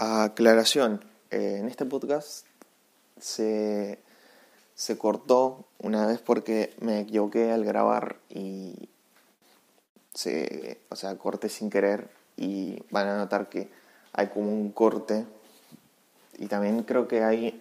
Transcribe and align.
Aclaración, 0.00 1.04
eh, 1.32 1.56
en 1.58 1.66
este 1.66 1.84
podcast 1.84 2.46
se, 3.18 3.98
se 4.76 4.96
cortó 4.96 5.64
una 5.80 6.06
vez 6.06 6.20
porque 6.20 6.72
me 6.78 7.00
equivoqué 7.00 7.50
al 7.50 7.64
grabar 7.64 8.20
y 8.28 8.88
se, 10.14 10.78
o 10.88 10.94
sea, 10.94 11.18
corté 11.18 11.48
sin 11.48 11.68
querer 11.68 12.10
y 12.36 12.80
van 12.92 13.08
a 13.08 13.16
notar 13.16 13.48
que 13.48 13.72
hay 14.12 14.28
como 14.28 14.52
un 14.52 14.70
corte 14.70 15.26
y 16.38 16.46
también 16.46 16.84
creo 16.84 17.08
que 17.08 17.24
ahí 17.24 17.60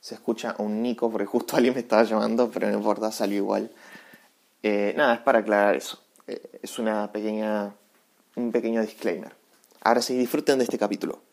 se 0.00 0.16
escucha 0.16 0.56
un 0.58 0.82
Nico 0.82 1.12
porque 1.12 1.26
justo 1.26 1.56
alguien 1.56 1.74
me 1.74 1.80
estaba 1.80 2.02
llamando, 2.02 2.50
pero 2.50 2.68
no 2.68 2.76
importa, 2.76 3.12
salió 3.12 3.36
igual. 3.36 3.70
Eh, 4.64 4.94
nada, 4.96 5.14
es 5.14 5.20
para 5.20 5.38
aclarar 5.38 5.76
eso. 5.76 6.02
Eh, 6.26 6.58
es 6.60 6.76
una 6.80 7.12
pequeña, 7.12 7.72
un 8.34 8.50
pequeño 8.50 8.80
disclaimer. 8.80 9.32
Ahora 9.82 10.02
sí, 10.02 10.18
disfruten 10.18 10.58
de 10.58 10.64
este 10.64 10.76
capítulo. 10.76 11.25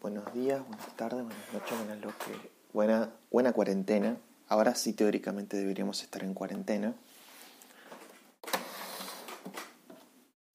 Buenos 0.00 0.32
días, 0.32 0.64
buenas 0.64 0.96
tardes, 0.96 1.24
buenas 1.24 1.52
noches, 1.52 1.76
buenas 1.76 1.98
noches. 1.98 2.36
Buena, 2.72 3.12
buena 3.32 3.52
cuarentena. 3.52 4.16
Ahora 4.46 4.76
sí 4.76 4.92
teóricamente 4.92 5.56
deberíamos 5.56 6.04
estar 6.04 6.22
en 6.22 6.34
cuarentena. 6.34 6.94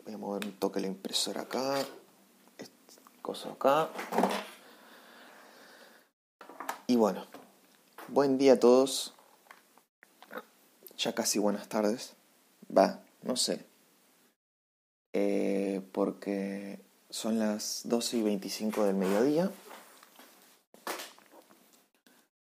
Voy 0.05 0.13
a 0.13 0.17
mover 0.17 0.45
un 0.45 0.53
toque 0.53 0.79
la 0.79 0.87
impresora 0.87 1.41
acá. 1.41 1.75
Cosa 3.21 3.51
acá. 3.51 3.89
Y 6.87 6.95
bueno, 6.95 7.27
buen 8.07 8.37
día 8.37 8.53
a 8.53 8.59
todos. 8.59 9.13
Ya 10.97 11.13
casi 11.13 11.39
buenas 11.39 11.67
tardes. 11.67 12.13
Va, 12.75 13.01
no 13.21 13.35
sé. 13.35 13.65
Eh, 15.11 15.81
porque 15.91 16.81
son 17.13 17.37
las 17.37 17.81
12 17.85 18.17
y 18.17 18.23
25 18.23 18.85
del 18.85 18.95
mediodía. 18.95 19.51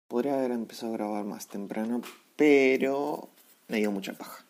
Podría 0.06 0.34
haber 0.34 0.52
empezado 0.52 0.94
a 0.94 0.96
grabar 0.98 1.24
más 1.24 1.48
temprano, 1.48 2.00
pero 2.36 3.28
me 3.66 3.78
dio 3.78 3.90
mucha 3.90 4.12
paja. 4.12 4.44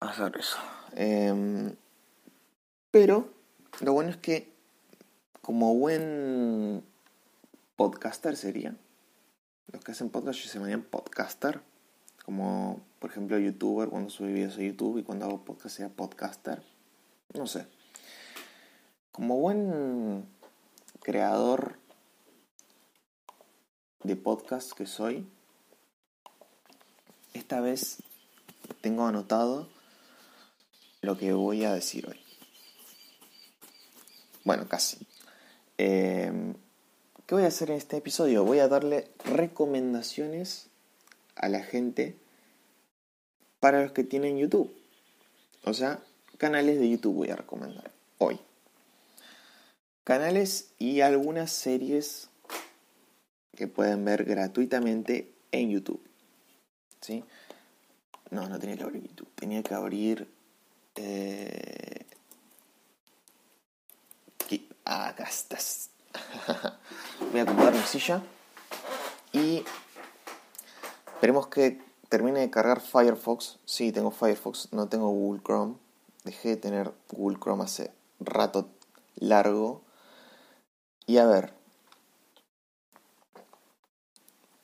Hacer 0.00 0.38
eso. 0.38 0.56
Em, 0.96 1.76
pero 2.90 3.28
lo 3.80 3.92
bueno 3.92 4.08
es 4.08 4.16
que 4.16 4.50
como 5.42 5.74
buen 5.74 6.82
podcaster 7.76 8.38
sería, 8.38 8.74
los 9.70 9.84
que 9.84 9.92
hacen 9.92 10.08
podcast 10.08 10.40
se 10.40 10.58
llaman 10.58 10.80
podcaster, 10.80 11.60
como 12.24 12.80
por 13.00 13.10
ejemplo 13.10 13.38
youtuber 13.38 13.90
cuando 13.90 14.08
sube 14.08 14.32
videos 14.32 14.56
a 14.56 14.62
YouTube 14.62 14.96
y 14.96 15.02
cuando 15.02 15.26
hago 15.26 15.44
podcast 15.44 15.76
sea 15.76 15.90
podcaster. 15.90 16.62
No 17.34 17.46
sé. 17.46 17.66
Como 19.18 19.36
buen 19.36 20.28
creador 21.00 21.76
de 24.04 24.14
podcast 24.14 24.70
que 24.70 24.86
soy, 24.86 25.26
esta 27.34 27.60
vez 27.60 27.96
tengo 28.80 29.08
anotado 29.08 29.68
lo 31.00 31.18
que 31.18 31.32
voy 31.32 31.64
a 31.64 31.74
decir 31.74 32.06
hoy. 32.06 32.20
Bueno, 34.44 34.68
casi. 34.68 35.04
Eh, 35.78 36.54
¿Qué 37.26 37.34
voy 37.34 37.42
a 37.42 37.48
hacer 37.48 37.72
en 37.72 37.78
este 37.78 37.96
episodio? 37.96 38.44
Voy 38.44 38.60
a 38.60 38.68
darle 38.68 39.10
recomendaciones 39.24 40.68
a 41.34 41.48
la 41.48 41.64
gente 41.64 42.16
para 43.58 43.82
los 43.82 43.90
que 43.90 44.04
tienen 44.04 44.38
YouTube. 44.38 44.72
O 45.64 45.74
sea, 45.74 46.04
canales 46.36 46.78
de 46.78 46.88
YouTube 46.88 47.16
voy 47.16 47.30
a 47.30 47.36
recomendar 47.36 47.90
hoy 48.18 48.38
canales 50.08 50.70
y 50.78 51.02
algunas 51.02 51.50
series 51.52 52.30
que 53.54 53.68
pueden 53.68 54.06
ver 54.06 54.24
gratuitamente 54.24 55.34
en 55.52 55.68
YouTube. 55.68 56.02
¿Sí? 57.02 57.22
No, 58.30 58.48
no 58.48 58.58
tenía 58.58 58.78
que 58.78 58.84
abrir 58.84 59.02
YouTube, 59.02 59.28
tenía 59.34 59.62
que 59.62 59.74
abrir... 59.74 60.26
Eh... 60.96 62.06
Acá 64.86 65.24
estás. 65.24 65.90
Voy 67.30 67.40
a 67.40 67.42
acomodar 67.42 67.74
mi 67.74 67.82
silla 67.82 68.22
y 69.32 69.62
esperemos 71.12 71.48
que 71.48 71.82
termine 72.08 72.40
de 72.40 72.48
cargar 72.48 72.80
Firefox. 72.80 73.58
Sí, 73.66 73.92
tengo 73.92 74.10
Firefox, 74.10 74.72
no 74.72 74.88
tengo 74.88 75.10
Google 75.10 75.42
Chrome. 75.44 75.74
Dejé 76.24 76.48
de 76.48 76.56
tener 76.56 76.94
Google 77.10 77.38
Chrome 77.38 77.64
hace 77.64 77.92
rato 78.20 78.70
largo 79.16 79.82
y 81.08 81.16
a 81.16 81.26
ver, 81.26 81.54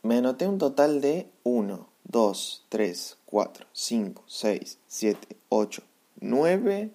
me 0.03 0.19
anoté 0.19 0.47
un 0.47 0.59
total 0.59 1.01
de 1.01 1.33
1, 1.43 1.89
2, 2.05 2.67
3, 2.69 3.19
4, 3.25 3.67
5, 3.73 4.25
6, 4.27 4.79
7, 4.87 5.37
8, 5.49 5.83
9, 6.21 6.91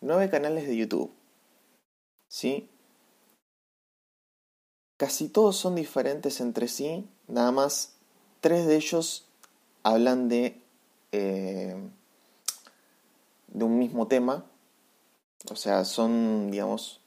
9 0.00 0.30
canales 0.30 0.66
de 0.66 0.76
YouTube. 0.76 1.12
¿Sí? 2.26 2.68
Casi 4.96 5.28
todos 5.28 5.56
son 5.56 5.76
diferentes 5.76 6.40
entre 6.40 6.66
sí, 6.66 7.08
nada 7.28 7.52
más 7.52 7.94
tres 8.40 8.66
de 8.66 8.74
ellos 8.74 9.28
hablan 9.84 10.28
de, 10.28 10.60
eh, 11.12 11.76
de 13.46 13.64
un 13.64 13.78
mismo 13.78 14.08
tema, 14.08 14.44
o 15.48 15.54
sea, 15.54 15.84
son, 15.84 16.50
digamos, 16.50 17.00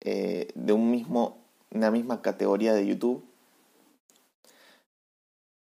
eh, 0.00 0.48
de 0.54 0.72
un 0.72 0.90
mismo, 0.90 1.38
una 1.70 1.90
misma 1.90 2.22
categoría 2.22 2.74
de 2.74 2.86
YouTube. 2.86 3.24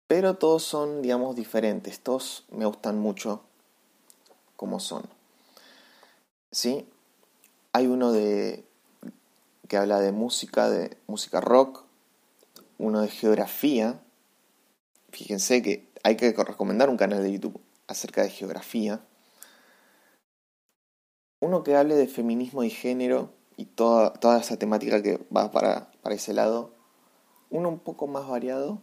Pero 0.07 0.35
todos 0.35 0.63
son, 0.63 1.03
digamos, 1.03 1.37
diferentes. 1.37 2.01
Todos 2.01 2.45
me 2.51 2.67
gustan 2.67 2.99
mucho 2.99 3.43
como 4.57 4.79
son. 4.79 5.03
¿Sí? 6.51 6.87
Hay 7.73 7.87
uno 7.87 8.13
de 8.13 8.65
que 9.69 9.79
habla 9.79 10.01
de 10.01 10.13
música, 10.13 10.69
de 10.69 10.97
música 11.07 11.41
rock, 11.41 11.85
uno 12.79 13.01
de 13.01 13.09
geografía. 13.09 14.01
Fíjense 15.11 15.63
que 15.63 15.89
hay 16.03 16.17
que 16.17 16.33
recomendar 16.33 16.91
un 16.91 16.99
canal 16.99 17.23
de 17.23 17.33
YouTube 17.33 17.59
acerca 17.87 18.23
de 18.23 18.31
geografía. 18.31 19.01
Uno 21.41 21.65
que 21.65 21.75
hable 21.75 21.95
de 21.95 22.07
feminismo 22.07 22.65
y 22.65 22.71
género, 22.71 23.33
y 23.57 23.67
toda, 23.67 24.13
toda 24.15 24.41
esa 24.41 24.57
temática 24.57 25.03
que 25.03 25.19
va 25.35 25.51
para, 25.51 25.91
para 26.03 26.15
ese 26.15 26.33
lado. 26.33 26.71
Uno 27.51 27.69
un 27.69 27.79
poco 27.79 28.07
más 28.07 28.27
variado, 28.29 28.81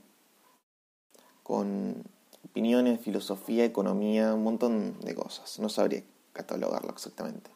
con 1.43 2.03
opiniones, 2.45 3.01
filosofía, 3.01 3.65
economía, 3.65 4.33
un 4.33 4.43
montón 4.43 4.99
de 4.99 5.15
cosas. 5.15 5.59
No 5.59 5.69
sabría 5.69 6.03
catalogarlo 6.33 6.91
exactamente. 6.91 7.49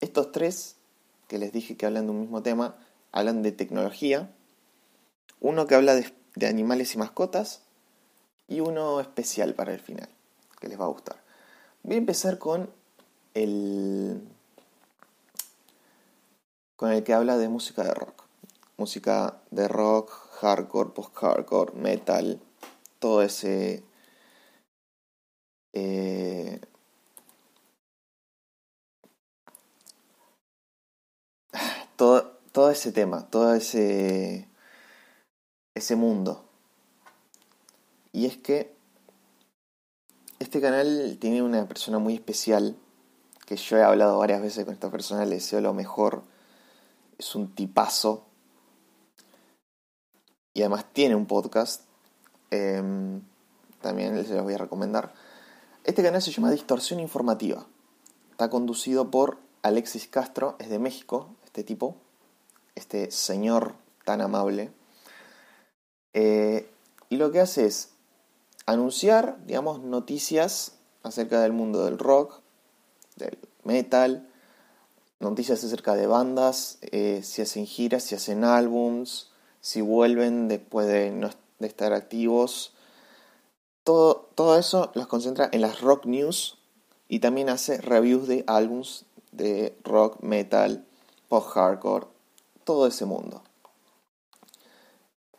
Estos 0.00 0.32
tres 0.32 0.76
que 1.26 1.38
les 1.38 1.52
dije 1.52 1.76
que 1.76 1.86
hablan 1.86 2.06
de 2.06 2.12
un 2.12 2.20
mismo 2.20 2.42
tema, 2.42 2.76
hablan 3.12 3.42
de 3.42 3.52
tecnología. 3.52 4.30
Uno 5.40 5.66
que 5.66 5.74
habla 5.74 5.94
de, 5.94 6.12
de 6.36 6.46
animales 6.46 6.94
y 6.94 6.98
mascotas 6.98 7.62
y 8.46 8.60
uno 8.60 9.00
especial 9.00 9.54
para 9.54 9.72
el 9.72 9.80
final, 9.80 10.08
que 10.60 10.68
les 10.68 10.80
va 10.80 10.84
a 10.84 10.88
gustar. 10.88 11.22
Voy 11.82 11.96
a 11.96 11.98
empezar 11.98 12.38
con 12.38 12.70
el 13.34 14.22
con 16.78 16.92
el 16.92 17.02
que 17.02 17.12
habla 17.12 17.36
de 17.36 17.48
música 17.48 17.82
de 17.82 17.92
rock. 17.92 18.22
Música 18.76 19.42
de 19.50 19.66
rock, 19.66 20.12
hardcore, 20.40 20.90
post-hardcore, 20.90 21.72
metal, 21.74 22.40
todo 23.00 23.22
ese... 23.22 23.82
Eh, 25.72 26.60
todo, 31.96 32.38
todo 32.52 32.70
ese 32.70 32.92
tema, 32.92 33.28
todo 33.28 33.54
ese, 33.54 34.48
ese 35.74 35.96
mundo. 35.96 36.44
Y 38.12 38.26
es 38.26 38.36
que 38.36 38.72
este 40.38 40.60
canal 40.60 41.18
tiene 41.20 41.42
una 41.42 41.66
persona 41.66 41.98
muy 41.98 42.14
especial, 42.14 42.76
que 43.46 43.56
yo 43.56 43.78
he 43.78 43.82
hablado 43.82 44.18
varias 44.18 44.40
veces 44.40 44.64
con 44.64 44.74
esta 44.74 44.92
persona, 44.92 45.24
le 45.24 45.34
deseo 45.34 45.60
lo 45.60 45.74
mejor 45.74 46.22
es 47.18 47.34
un 47.34 47.54
tipazo. 47.54 48.24
Y 50.54 50.62
además 50.62 50.86
tiene 50.92 51.14
un 51.14 51.26
podcast. 51.26 51.82
Em, 52.50 53.22
también 53.82 54.24
se 54.24 54.34
los 54.34 54.44
voy 54.44 54.54
a 54.54 54.58
recomendar. 54.58 55.12
Este 55.84 56.02
canal 56.02 56.22
se 56.22 56.30
llama 56.30 56.50
Distorsión 56.50 57.00
Informativa. 57.00 57.66
Está 58.30 58.48
conducido 58.50 59.10
por 59.10 59.38
Alexis 59.62 60.06
Castro, 60.08 60.56
es 60.58 60.70
de 60.70 60.78
México, 60.78 61.34
este 61.44 61.64
tipo, 61.64 61.96
este 62.74 63.10
señor 63.10 63.74
tan 64.04 64.20
amable. 64.20 64.72
Eh, 66.12 66.70
y 67.08 67.16
lo 67.16 67.32
que 67.32 67.40
hace 67.40 67.66
es 67.66 67.90
anunciar, 68.66 69.38
digamos, 69.46 69.80
noticias 69.80 70.72
acerca 71.02 71.40
del 71.40 71.52
mundo 71.52 71.84
del 71.84 71.98
rock, 71.98 72.40
del 73.16 73.38
metal, 73.64 74.27
noticias 75.20 75.62
acerca 75.64 75.94
de 75.94 76.06
bandas, 76.06 76.78
eh, 76.82 77.20
si 77.22 77.42
hacen 77.42 77.66
giras, 77.66 78.04
si 78.04 78.14
hacen 78.14 78.44
álbums, 78.44 79.30
si 79.60 79.80
vuelven 79.80 80.48
después 80.48 80.86
de, 80.86 81.30
estar 81.60 81.92
activos. 81.92 82.72
Todo, 83.84 84.28
todo 84.34 84.58
eso 84.58 84.92
los 84.94 85.06
concentra 85.06 85.48
en 85.52 85.62
las 85.62 85.80
rock 85.80 86.06
news 86.06 86.58
y 87.08 87.20
también 87.20 87.48
hace 87.48 87.80
reviews 87.80 88.28
de 88.28 88.44
álbums 88.46 89.06
de 89.32 89.76
rock, 89.84 90.20
metal, 90.22 90.84
post-hardcore, 91.28 92.06
todo 92.64 92.86
ese 92.86 93.04
mundo. 93.04 93.42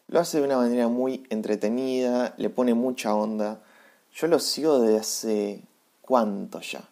Lo 0.08 0.20
hace 0.20 0.40
de 0.40 0.46
una 0.46 0.58
manera 0.58 0.88
muy 0.88 1.24
entretenida, 1.30 2.34
le 2.38 2.50
pone 2.50 2.74
mucha 2.74 3.14
onda. 3.14 3.62
Yo 4.12 4.28
lo 4.28 4.40
sigo 4.40 4.80
desde 4.80 4.98
hace 4.98 5.64
cuánto 6.02 6.62
ya. 6.62 6.90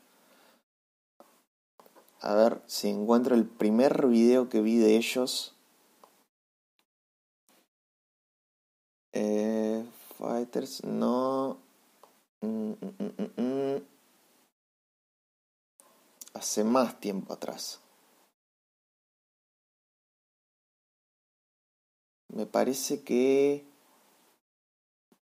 A 2.19 2.33
ver 2.33 2.61
si 2.65 2.89
encuentro 2.89 3.35
el 3.35 3.45
primer 3.45 4.07
video 4.07 4.49
que 4.49 4.61
vi 4.61 4.77
de 4.77 4.97
ellos. 4.97 5.55
Eh, 9.13 9.85
Fighters, 10.17 10.83
no. 10.83 11.57
Mm, 12.41 12.71
mm, 12.71 13.41
mm, 13.41 13.81
Hace 16.33 16.63
más 16.63 16.99
tiempo 16.99 17.33
atrás. 17.33 17.81
Me 22.29 22.45
parece 22.45 23.03
que... 23.03 23.65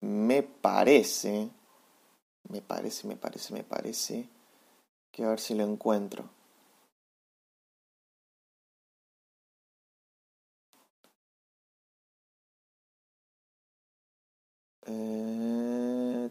Me 0.01 0.43
parece... 0.43 1.51
Me 2.49 2.61
parece, 2.63 3.07
me 3.09 3.17
parece, 3.17 3.53
me 3.53 3.65
parece... 3.65 4.29
Que 5.13 5.25
a 5.25 5.29
ver 5.29 5.41
si 5.41 5.55
lo 5.55 5.65
encuentro. 5.65 6.29
Eh, 14.87 16.31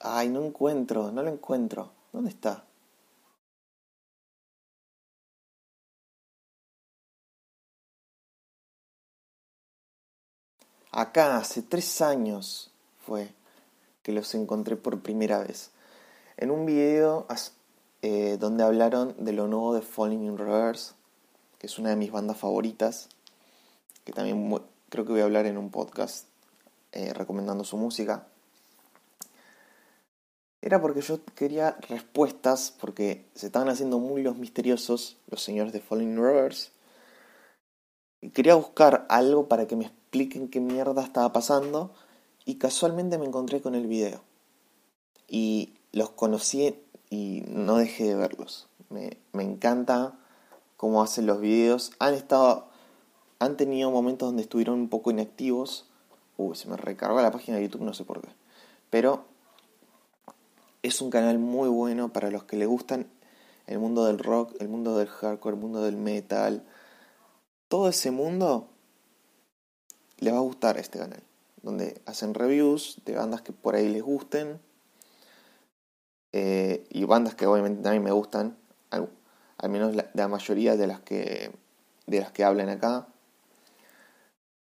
Ay, 0.00 0.28
no 0.28 0.44
encuentro, 0.44 1.10
no 1.10 1.22
lo 1.22 1.30
encuentro. 1.30 1.90
¿Dónde 2.12 2.30
está? 2.30 2.64
Acá, 10.96 11.38
hace 11.38 11.62
tres 11.62 12.00
años 12.02 12.70
fue 13.04 13.34
que 14.02 14.12
los 14.12 14.34
encontré 14.34 14.76
por 14.76 15.00
primera 15.00 15.38
vez. 15.40 15.70
En 16.36 16.50
un 16.50 16.66
video 16.66 17.26
eh, 18.02 18.36
donde 18.38 18.62
hablaron 18.62 19.14
de 19.18 19.32
lo 19.32 19.48
nuevo 19.48 19.74
de 19.74 19.82
Falling 19.82 20.24
in 20.24 20.38
Reverse, 20.38 20.92
que 21.58 21.66
es 21.66 21.78
una 21.78 21.90
de 21.90 21.96
mis 21.96 22.12
bandas 22.12 22.36
favoritas, 22.38 23.08
que 24.04 24.12
también 24.12 24.62
creo 24.88 25.04
que 25.04 25.12
voy 25.12 25.20
a 25.20 25.24
hablar 25.24 25.46
en 25.46 25.58
un 25.58 25.70
podcast 25.70 26.26
eh, 26.92 27.12
recomendando 27.12 27.64
su 27.64 27.76
música. 27.76 28.26
Era 30.62 30.80
porque 30.80 31.02
yo 31.02 31.20
quería 31.34 31.76
respuestas, 31.88 32.72
porque 32.80 33.26
se 33.34 33.46
estaban 33.46 33.68
haciendo 33.68 33.98
muy 33.98 34.22
los 34.22 34.36
misteriosos 34.36 35.18
los 35.28 35.42
señores 35.42 35.72
de 35.72 35.80
Falling 35.80 36.12
in 36.12 36.16
Reverse. 36.16 36.70
Y 38.22 38.30
quería 38.30 38.54
buscar 38.54 39.04
algo 39.10 39.48
para 39.48 39.66
que 39.66 39.76
me 39.76 39.84
expliquen 39.84 40.48
qué 40.48 40.60
mierda 40.60 41.02
estaba 41.02 41.32
pasando 41.32 41.92
y 42.46 42.54
casualmente 42.54 43.18
me 43.18 43.26
encontré 43.26 43.60
con 43.60 43.74
el 43.74 43.86
video. 43.86 44.22
Y 45.28 45.74
los 45.92 46.10
conocí 46.10 46.74
y 47.10 47.42
no 47.48 47.76
dejé 47.76 48.04
de 48.04 48.14
verlos. 48.14 48.68
Me, 48.88 49.18
me 49.32 49.42
encanta 49.42 50.18
cómo 50.76 51.02
hacen 51.02 51.26
los 51.26 51.40
videos. 51.40 51.92
Han 51.98 52.14
estado. 52.14 52.68
Han 53.44 53.56
tenido 53.56 53.90
momentos 53.90 54.28
donde 54.28 54.42
estuvieron 54.42 54.80
un 54.80 54.88
poco 54.88 55.10
inactivos. 55.10 55.86
Uy, 56.36 56.56
se 56.56 56.68
me 56.68 56.76
recargó 56.76 57.20
la 57.20 57.30
página 57.30 57.58
de 57.58 57.64
YouTube, 57.64 57.82
no 57.82 57.92
sé 57.92 58.04
por 58.04 58.22
qué. 58.22 58.28
Pero 58.90 59.26
es 60.82 61.00
un 61.00 61.10
canal 61.10 61.38
muy 61.38 61.68
bueno 61.68 62.12
para 62.12 62.30
los 62.30 62.44
que 62.44 62.56
le 62.56 62.66
gustan 62.66 63.06
el 63.66 63.78
mundo 63.78 64.06
del 64.06 64.18
rock, 64.18 64.54
el 64.60 64.68
mundo 64.68 64.96
del 64.96 65.08
hardcore, 65.08 65.56
el 65.56 65.60
mundo 65.60 65.82
del 65.82 65.96
metal. 65.96 66.64
Todo 67.68 67.88
ese 67.88 68.10
mundo 68.10 68.68
les 70.18 70.32
va 70.32 70.38
a 70.38 70.42
gustar 70.42 70.78
este 70.78 70.98
canal, 70.98 71.22
donde 71.62 72.00
hacen 72.06 72.34
reviews 72.34 73.00
de 73.04 73.14
bandas 73.14 73.42
que 73.42 73.52
por 73.52 73.74
ahí 73.74 73.88
les 73.88 74.02
gusten 74.02 74.60
eh, 76.32 76.86
y 76.90 77.04
bandas 77.04 77.34
que 77.34 77.46
obviamente 77.46 77.90
mí 77.90 78.00
me 78.00 78.10
gustan, 78.10 78.56
al, 78.90 79.08
menos 79.68 79.94
la, 80.14 80.28
mayoría 80.28 80.76
de 80.76 80.86
las 80.86 81.00
que 81.00 81.52
de 82.06 82.20
las 82.20 82.32
que 82.32 82.44
hablan 82.44 82.68
acá. 82.68 83.06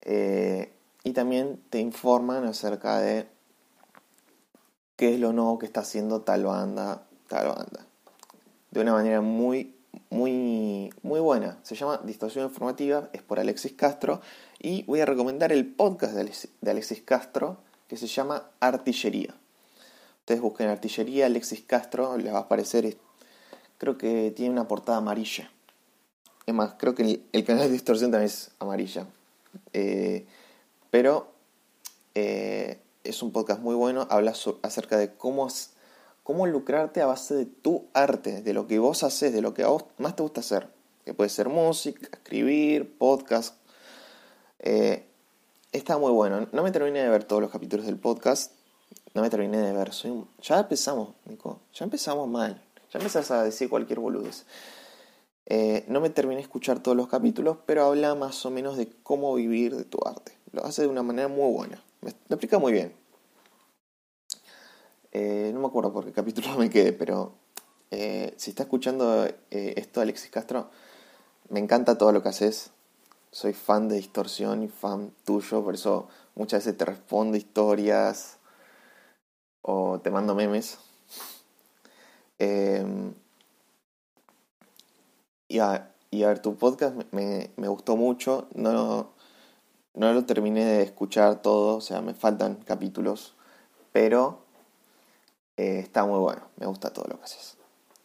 Eh, 0.03 0.71
y 1.03 1.13
también 1.13 1.61
te 1.69 1.79
informan 1.79 2.45
acerca 2.45 2.99
de 2.99 3.27
qué 4.95 5.13
es 5.13 5.19
lo 5.19 5.33
nuevo 5.33 5.59
que 5.59 5.65
está 5.65 5.81
haciendo 5.81 6.21
tal 6.21 6.45
banda, 6.45 7.07
tal 7.27 7.47
banda. 7.47 7.85
De 8.71 8.81
una 8.81 8.93
manera 8.93 9.21
muy 9.21 9.75
muy, 10.09 10.93
muy 11.03 11.19
buena. 11.19 11.57
Se 11.63 11.75
llama 11.75 11.99
Distorsión 12.03 12.45
Informativa, 12.45 13.09
es 13.13 13.21
por 13.21 13.39
Alexis 13.39 13.73
Castro. 13.73 14.21
Y 14.59 14.83
voy 14.83 14.99
a 14.99 15.05
recomendar 15.05 15.51
el 15.51 15.65
podcast 15.65 16.13
de 16.13 16.71
Alexis 16.71 17.01
Castro 17.01 17.57
que 17.87 17.97
se 17.97 18.07
llama 18.07 18.49
Artillería. 18.59 19.35
Ustedes 20.19 20.41
busquen 20.41 20.69
Artillería, 20.69 21.25
Alexis 21.25 21.61
Castro, 21.61 22.17
les 22.17 22.33
va 22.33 22.37
a 22.37 22.41
aparecer. 22.41 22.97
Creo 23.77 23.97
que 23.97 24.31
tiene 24.35 24.51
una 24.51 24.67
portada 24.67 24.99
amarilla. 24.99 25.51
Es 26.45 26.53
más, 26.53 26.75
creo 26.77 26.95
que 26.95 27.21
el, 27.31 27.43
canal 27.43 27.67
de 27.67 27.73
distorsión 27.73 28.11
también 28.11 28.27
es 28.27 28.51
amarilla. 28.59 29.07
Eh, 29.73 30.25
pero 30.89 31.31
eh, 32.15 32.79
es 33.03 33.23
un 33.23 33.31
podcast 33.31 33.61
muy 33.61 33.75
bueno. 33.75 34.07
Habla 34.09 34.33
acerca 34.63 34.97
de 34.97 35.13
cómo 35.13 35.47
cómo 36.23 36.47
lucrarte 36.47 37.01
a 37.01 37.07
base 37.07 37.35
de 37.35 37.45
tu 37.45 37.87
arte, 37.93 38.41
de 38.41 38.53
lo 38.53 38.67
que 38.67 38.79
vos 38.79 39.03
haces, 39.03 39.33
de 39.33 39.41
lo 39.41 39.53
que 39.53 39.63
a 39.63 39.67
vos 39.67 39.85
más 39.97 40.15
te 40.15 40.23
gusta 40.23 40.41
hacer. 40.41 40.69
Que 41.05 41.13
puede 41.13 41.29
ser 41.29 41.49
música, 41.49 42.07
escribir, 42.11 42.97
podcast. 42.97 43.55
Eh, 44.59 45.05
está 45.71 45.97
muy 45.97 46.11
bueno. 46.11 46.47
No 46.51 46.63
me 46.63 46.71
terminé 46.71 47.01
de 47.01 47.09
ver 47.09 47.23
todos 47.23 47.41
los 47.41 47.51
capítulos 47.51 47.85
del 47.85 47.97
podcast. 47.97 48.51
No 49.13 49.21
me 49.21 49.29
terminé 49.29 49.57
de 49.57 49.73
ver. 49.73 49.91
Ya 50.41 50.59
empezamos, 50.59 51.09
Nico. 51.25 51.59
Ya 51.73 51.85
empezamos 51.85 52.29
mal. 52.29 52.61
Ya 52.93 52.99
empezás 52.99 53.31
a 53.31 53.43
decir 53.43 53.69
cualquier 53.69 53.99
boludez. 53.99 54.45
Eh, 55.45 55.85
no 55.87 55.99
me 56.01 56.09
terminé 56.09 56.37
de 56.37 56.43
escuchar 56.43 56.81
todos 56.81 56.95
los 56.95 57.07
capítulos, 57.07 57.57
pero 57.65 57.85
habla 57.85 58.15
más 58.15 58.45
o 58.45 58.51
menos 58.51 58.77
de 58.77 58.89
cómo 59.03 59.33
vivir 59.35 59.75
de 59.75 59.83
tu 59.83 59.99
arte. 60.05 60.37
Lo 60.51 60.65
hace 60.65 60.83
de 60.83 60.87
una 60.87 61.03
manera 61.03 61.27
muy 61.27 61.51
buena. 61.51 61.83
Me, 62.01 62.11
lo 62.29 62.35
explica 62.35 62.59
muy 62.59 62.71
bien. 62.71 62.95
Eh, 65.11 65.51
no 65.53 65.59
me 65.59 65.67
acuerdo 65.67 65.91
por 65.91 66.05
qué 66.05 66.11
capítulo 66.11 66.47
me 66.57 66.69
quedé, 66.69 66.93
pero 66.93 67.33
eh, 67.89 68.33
si 68.37 68.51
está 68.51 68.63
escuchando 68.63 69.27
esto 69.49 70.01
Alexis 70.01 70.31
Castro, 70.31 70.69
me 71.49 71.59
encanta 71.59 71.97
todo 71.97 72.11
lo 72.11 72.23
que 72.23 72.29
haces. 72.29 72.71
Soy 73.31 73.53
fan 73.53 73.87
de 73.87 73.95
Distorsión 73.95 74.63
y 74.63 74.67
fan 74.67 75.13
tuyo, 75.25 75.63
por 75.63 75.73
eso 75.75 76.07
muchas 76.35 76.65
veces 76.65 76.77
te 76.77 76.85
respondo 76.85 77.37
historias 77.37 78.37
o 79.61 79.99
te 79.99 80.11
mando 80.11 80.35
memes. 80.35 80.77
Em, 82.39 83.13
y, 85.51 85.59
a, 85.59 85.91
ver, 86.11 86.39
tu 86.39 86.55
podcast 86.55 86.95
me, 87.11 87.51
me, 87.57 87.67
gustó 87.67 87.97
mucho. 87.97 88.47
No, 88.55 89.11
no 89.93 90.13
lo 90.13 90.25
terminé 90.25 90.63
de 90.63 90.83
escuchar 90.83 91.41
todo, 91.41 91.77
o 91.77 91.81
sea, 91.81 92.01
me 92.01 92.13
faltan 92.13 92.55
capítulos, 92.55 93.35
pero 93.91 94.45
eh, 95.57 95.79
está 95.79 96.05
muy 96.05 96.19
bueno, 96.19 96.43
me 96.57 96.65
gusta 96.65 96.93
todo 96.93 97.05
lo 97.09 97.17
que 97.17 97.25
haces. 97.25 97.57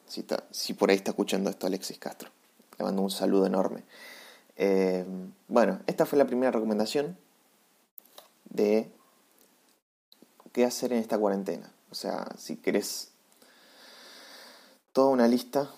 Si, 0.06 0.24
si, 0.50 0.74
por 0.74 0.90
ahí 0.90 0.96
está 0.96 1.12
escuchando 1.12 1.48
esto 1.50 1.66
Alexis 1.66 1.98
Castro, 1.98 2.30
le 2.78 2.84
mando 2.84 3.02
un 3.02 3.10
saludo 3.10 3.46
enorme. 3.46 3.84
Eh, 4.56 5.04
bueno, 5.46 5.80
esta 5.86 6.06
fue 6.06 6.18
la 6.18 6.26
primera 6.26 6.50
recomendación 6.50 7.16
de 8.50 8.90
qué 10.52 10.64
hacer 10.64 10.92
en 10.92 10.98
esta 10.98 11.18
cuarentena. 11.18 11.72
O 11.90 11.94
sea, 11.94 12.26
si 12.36 12.56
querés 12.56 13.12
toda 14.92 15.10
una 15.10 15.28
lista 15.28 15.70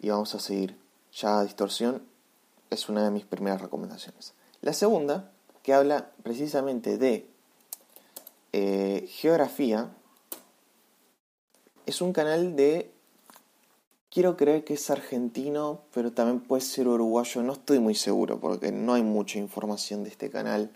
y 0.00 0.10
vamos 0.10 0.34
a 0.34 0.40
seguir. 0.40 0.78
Ya 1.12 1.42
distorsión 1.42 2.02
es 2.70 2.88
una 2.88 3.04
de 3.04 3.10
mis 3.10 3.24
primeras 3.24 3.60
recomendaciones. 3.60 4.34
La 4.60 4.72
segunda, 4.72 5.30
que 5.62 5.74
habla 5.74 6.10
precisamente 6.22 6.98
de 6.98 7.28
eh, 8.52 9.06
geografía, 9.08 9.90
es 11.86 12.00
un 12.00 12.12
canal 12.12 12.56
de... 12.56 12.90
Quiero 14.10 14.36
creer 14.36 14.64
que 14.64 14.74
es 14.74 14.90
argentino, 14.90 15.80
pero 15.92 16.12
también 16.12 16.40
puede 16.40 16.62
ser 16.62 16.86
uruguayo. 16.86 17.42
No 17.42 17.54
estoy 17.54 17.80
muy 17.80 17.96
seguro 17.96 18.38
porque 18.38 18.70
no 18.70 18.94
hay 18.94 19.02
mucha 19.02 19.38
información 19.38 20.04
de 20.04 20.10
este 20.10 20.30
canal 20.30 20.70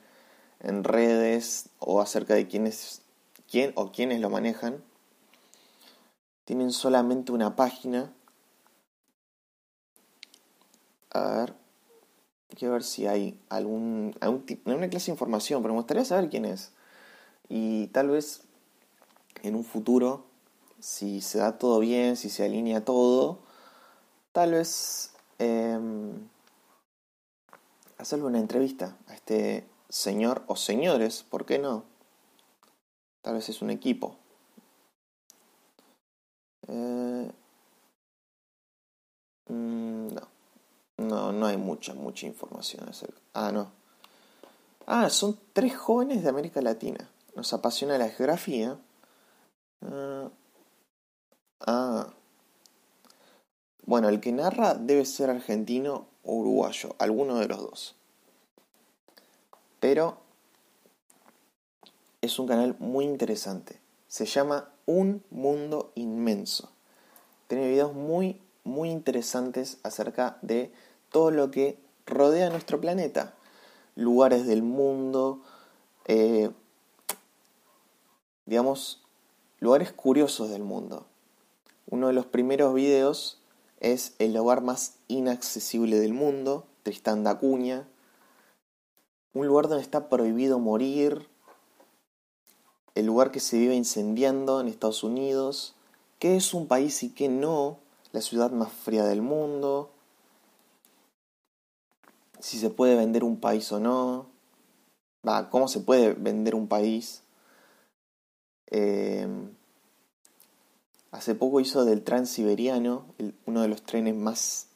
en 0.61 0.83
redes 0.83 1.69
o 1.79 2.01
acerca 2.01 2.35
de 2.35 2.49
quién 2.49 2.67
es 2.67 3.03
quién 3.51 3.73
o 3.75 3.91
quiénes 3.91 4.21
lo 4.21 4.31
manejan. 4.31 4.83
tienen 6.45 6.73
solamente 6.73 7.33
una 7.33 7.57
página. 7.57 8.13
A 11.11 11.39
ver, 11.39 11.55
quiero 12.57 12.75
ver 12.75 12.83
si 12.83 13.07
hay 13.07 13.41
algún, 13.49 14.15
algún 14.21 14.45
una 14.65 14.89
clase 14.89 15.07
de 15.07 15.13
información, 15.13 15.63
pero 15.63 15.75
me 15.75 15.81
gustaría 15.81 16.05
saber 16.05 16.29
quién 16.31 16.45
es. 16.45 16.73
Y 17.49 17.89
tal 17.89 18.09
vez 18.11 18.43
en 19.43 19.55
un 19.55 19.65
futuro, 19.65 20.27
si 20.81 21.21
se 21.21 21.39
da 21.39 21.59
todo 21.59 21.81
bien, 21.81 22.17
si 22.17 22.31
se 22.31 22.45
alinea 22.45 22.85
todo, 22.85 23.41
tal 24.33 24.53
vez 24.53 25.13
eh, 25.39 25.79
hacerle 27.99 28.25
una 28.27 28.39
entrevista 28.39 28.97
a 29.09 29.15
este 29.15 29.67
señor 29.89 30.43
o 30.47 30.57
señores, 30.57 31.25
¿por 31.29 31.47
qué 31.47 31.59
no? 31.59 31.85
Tal 33.23 33.35
vez 33.35 33.49
es 33.49 33.63
un 33.63 33.71
equipo. 33.71 34.17
Eh, 36.69 37.31
mm, 39.49 40.15
no. 40.15 40.38
No, 40.99 41.33
no 41.33 41.47
hay 41.47 41.57
mucha, 41.57 41.95
mucha 41.95 42.27
información 42.27 42.89
acerca. 42.89 43.19
Ah, 43.33 43.53
no. 43.53 43.71
Ah, 44.87 45.09
son 45.11 45.39
tres 45.53 45.77
jóvenes 45.77 46.23
de 46.23 46.29
América 46.29 46.61
Latina. 46.61 47.09
Nos 47.35 47.53
apasiona 47.53 47.99
la 47.99 48.09
geografía. 48.09 48.77
ah, 49.83 50.29
ah. 51.67 52.09
Bueno, 53.87 54.11
el 54.11 54.21
que 54.21 54.33
narra 54.33 54.75
debe 54.75 55.07
ser 55.07 55.31
argentino 55.31 56.09
o 56.23 56.35
uruguayo, 56.35 56.95
alguno 56.99 57.37
de 57.37 57.49
los 57.49 57.59
dos. 57.59 57.97
Pero 59.81 60.19
es 62.21 62.39
un 62.39 62.47
canal 62.47 62.77
muy 62.81 63.05
interesante. 63.05 63.81
Se 64.09 64.27
llama 64.27 64.71
Un 64.85 65.23
Mundo 65.31 65.93
Inmenso. 65.95 66.71
Tiene 67.47 67.69
videos 67.69 67.95
muy, 67.95 68.43
muy 68.65 68.91
interesantes 68.91 69.79
acerca 69.83 70.39
de 70.43 70.73
todo 71.11 71.31
lo 71.31 71.51
que 71.51 71.79
rodea 72.07 72.51
nuestro 72.51 72.81
planeta. 72.81 73.35
Lugares 73.95 74.47
del 74.47 74.63
mundo, 74.63 75.43
eh, 76.07 76.51
digamos, 78.47 79.03
lugares 79.61 79.93
curiosos 79.93 80.51
del 80.51 80.63
mundo. 80.63 81.07
Uno 81.87 82.09
de 82.09 82.13
los 82.13 82.27
primeros 82.27 82.75
videos 82.75 83.41
es 83.81 84.15
el 84.19 84.35
lugar 84.35 84.63
más 84.63 84.95
inaccesible 85.09 85.99
del 85.99 86.13
mundo, 86.13 86.67
Tristán 86.83 87.25
da 87.25 87.39
Cunha. 87.39 87.89
Un 89.35 89.47
lugar 89.47 89.69
donde 89.69 89.83
está 89.83 90.09
prohibido 90.09 90.59
morir, 90.59 91.29
el 92.95 93.07
lugar 93.07 93.31
que 93.31 93.41
se 93.41 93.59
vive 93.59 93.75
incendiando 93.75 94.61
en 94.61 94.69
Estados 94.69 95.05
Unidos, 95.05 95.75
qué 96.19 96.37
es 96.37 96.55
un 96.55 96.67
país 96.67 97.03
y 97.03 97.11
qué 97.11 97.29
no, 97.29 97.79
la 98.13 98.21
ciudad 98.21 98.51
más 98.51 98.73
fría 98.73 99.05
del 99.05 99.23
mundo, 99.23 99.91
si 102.41 102.59
se 102.59 102.71
puede 102.71 102.97
vender 102.97 103.23
un 103.25 103.41
país 103.41 103.71
o 103.73 103.81
no, 103.81 104.27
va, 105.27 105.51
cómo 105.51 105.67
se 105.69 105.81
puede 105.81 106.13
vender 106.15 106.55
un 106.55 106.69
país. 106.69 107.23
Eh, 108.71 109.27
hace 111.11 111.35
poco 111.35 111.61
hizo 111.61 111.85
del 111.85 112.03
Transiberiano, 112.03 113.05
uno 113.47 113.63
de 113.63 113.69
los 113.69 113.83
trenes 113.83 114.15
más, 114.15 114.69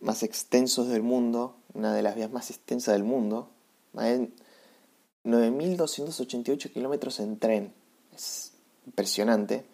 más 0.00 0.22
extensos 0.22 0.88
del 0.88 1.02
mundo, 1.02 1.56
una 1.74 1.92
de 1.94 2.02
las 2.02 2.14
vías 2.14 2.30
más 2.30 2.50
extensas 2.50 2.92
del 2.94 3.04
mundo. 3.04 3.48
9.288 3.94 6.72
kilómetros 6.72 7.20
en 7.20 7.38
tren. 7.38 7.72
Es 8.14 8.52
impresionante. 8.86 9.64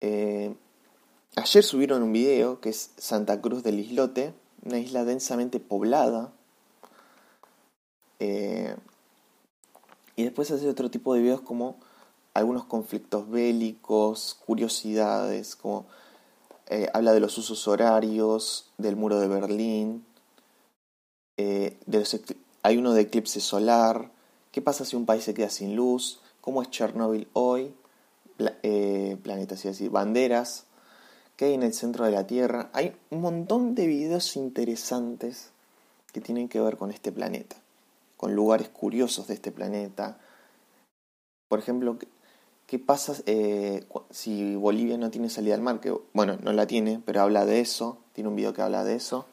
Eh, 0.00 0.54
ayer 1.36 1.62
subieron 1.62 2.02
un 2.02 2.12
video 2.12 2.60
que 2.60 2.70
es 2.70 2.90
Santa 2.96 3.40
Cruz 3.40 3.62
del 3.62 3.78
Islote, 3.78 4.34
una 4.64 4.78
isla 4.78 5.04
densamente 5.04 5.60
poblada. 5.60 6.32
Eh, 8.18 8.76
y 10.16 10.24
después 10.24 10.50
hace 10.50 10.68
otro 10.68 10.90
tipo 10.90 11.14
de 11.14 11.22
videos 11.22 11.40
como 11.40 11.76
algunos 12.34 12.64
conflictos 12.64 13.28
bélicos, 13.30 14.38
curiosidades, 14.46 15.56
como 15.56 15.86
eh, 16.68 16.88
habla 16.92 17.12
de 17.12 17.20
los 17.20 17.36
usos 17.38 17.66
horarios, 17.66 18.70
del 18.78 18.96
muro 18.96 19.18
de 19.18 19.28
Berlín, 19.28 20.04
de 21.36 21.76
hay 22.62 22.76
uno 22.76 22.92
de 22.92 23.00
eclipse 23.00 23.40
solar, 23.40 24.10
¿Qué 24.52 24.60
pasa 24.60 24.84
si 24.84 24.96
un 24.96 25.06
país 25.06 25.22
se 25.22 25.32
queda 25.32 25.48
sin 25.48 25.76
luz? 25.76 26.18
¿Cómo 26.40 26.60
es 26.60 26.70
Chernóbil 26.70 27.28
hoy? 27.34 27.72
Eh, 28.62 29.16
planetas 29.22 29.64
y 29.64 29.68
así, 29.68 29.88
banderas. 29.88 30.64
¿Qué 31.40 31.46
hay 31.46 31.54
en 31.54 31.62
el 31.62 31.72
centro 31.72 32.04
de 32.04 32.10
la 32.10 32.26
Tierra? 32.26 32.68
Hay 32.74 32.94
un 33.08 33.22
montón 33.22 33.74
de 33.74 33.86
videos 33.86 34.36
interesantes 34.36 35.52
que 36.12 36.20
tienen 36.20 36.50
que 36.50 36.60
ver 36.60 36.76
con 36.76 36.90
este 36.90 37.12
planeta, 37.12 37.56
con 38.18 38.34
lugares 38.34 38.68
curiosos 38.68 39.26
de 39.26 39.32
este 39.32 39.50
planeta. 39.50 40.18
Por 41.48 41.58
ejemplo, 41.58 41.96
¿qué 42.66 42.78
pasa 42.78 43.14
eh, 43.24 43.86
si 44.10 44.54
Bolivia 44.54 44.98
no 44.98 45.10
tiene 45.10 45.30
salida 45.30 45.54
al 45.54 45.62
mar? 45.62 45.80
Que, 45.80 45.98
bueno, 46.12 46.36
no 46.42 46.52
la 46.52 46.66
tiene, 46.66 47.00
pero 47.06 47.22
habla 47.22 47.46
de 47.46 47.60
eso. 47.60 47.96
Tiene 48.12 48.28
un 48.28 48.36
video 48.36 48.52
que 48.52 48.60
habla 48.60 48.84
de 48.84 48.96
eso. 48.96 49.24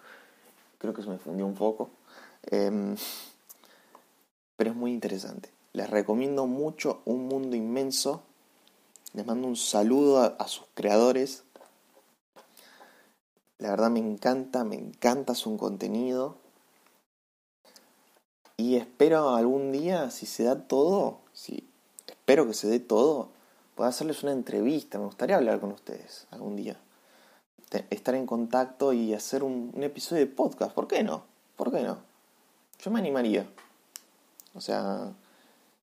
Creo 0.78 0.94
que 0.94 1.04
se 1.04 1.10
me 1.10 1.18
fundió 1.18 1.46
un 1.46 1.56
poco. 1.56 1.90
Em, 2.50 2.96
pero 4.56 4.70
es 4.70 4.78
muy 4.78 4.94
interesante. 4.94 5.50
Les 5.74 5.90
recomiendo 5.90 6.48
mucho 6.48 7.02
Un 7.04 7.28
Mundo 7.28 7.58
Inmenso. 7.58 8.24
Les 9.18 9.26
mando 9.26 9.48
un 9.48 9.56
saludo 9.56 10.36
a, 10.38 10.48
sus 10.48 10.68
creadores. 10.74 11.44
La 13.60 13.72
verdad 13.72 13.90
me 13.90 14.00
encanta, 14.00 14.64
me 14.64 14.76
encanta 14.76 15.34
su 15.34 15.58
contenido. 15.58 16.38
Y 18.58 18.76
espero 18.76 19.36
algún 19.36 19.72
día, 19.72 20.10
si 20.12 20.26
se 20.26 20.44
da 20.44 20.68
todo, 20.68 21.20
si 21.34 21.68
espero 22.08 22.48
que 22.48 22.54
se 22.54 22.68
dé 22.68 22.80
todo, 22.80 23.30
pueda 23.76 23.90
hacerles 23.90 24.24
una 24.24 24.32
entrevista. 24.32 24.98
Me 24.98 25.06
gustaría 25.06 25.38
hablar 25.38 25.60
con 25.60 25.72
ustedes 25.72 26.28
algún 26.32 26.56
día. 26.56 26.78
Estar 27.90 28.16
en 28.16 28.26
contacto 28.26 28.94
y 28.94 29.14
hacer 29.14 29.44
un, 29.44 29.72
episodio 29.82 30.26
de 30.26 30.32
podcast. 30.32 30.74
¿Por 30.74 30.88
qué 30.88 31.04
no? 31.04 31.24
¿Por 31.56 31.72
qué 31.72 31.82
no? 31.84 32.00
Yo 32.80 32.92
me 32.92 33.00
animaría. 33.00 33.48
O 34.54 34.62
sea, 34.62 35.14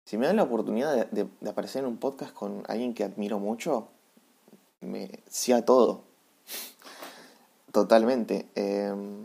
si 0.04 0.16
me 0.16 0.26
dan 0.26 0.37
la 0.37 0.43
oportunidad 0.45 1.07
de, 1.07 1.28
aparecer 1.49 1.83
en 1.83 1.88
un 1.88 1.97
podcast 1.99 2.33
con 2.33 2.64
alguien 2.69 2.95
que 2.95 3.04
admiro 3.04 3.38
mucho, 3.38 3.88
me 4.81 5.11
sí 5.28 5.52
a 5.52 5.64
todo. 5.64 6.02
Totalmente. 7.75 8.47
Em, 8.54 9.25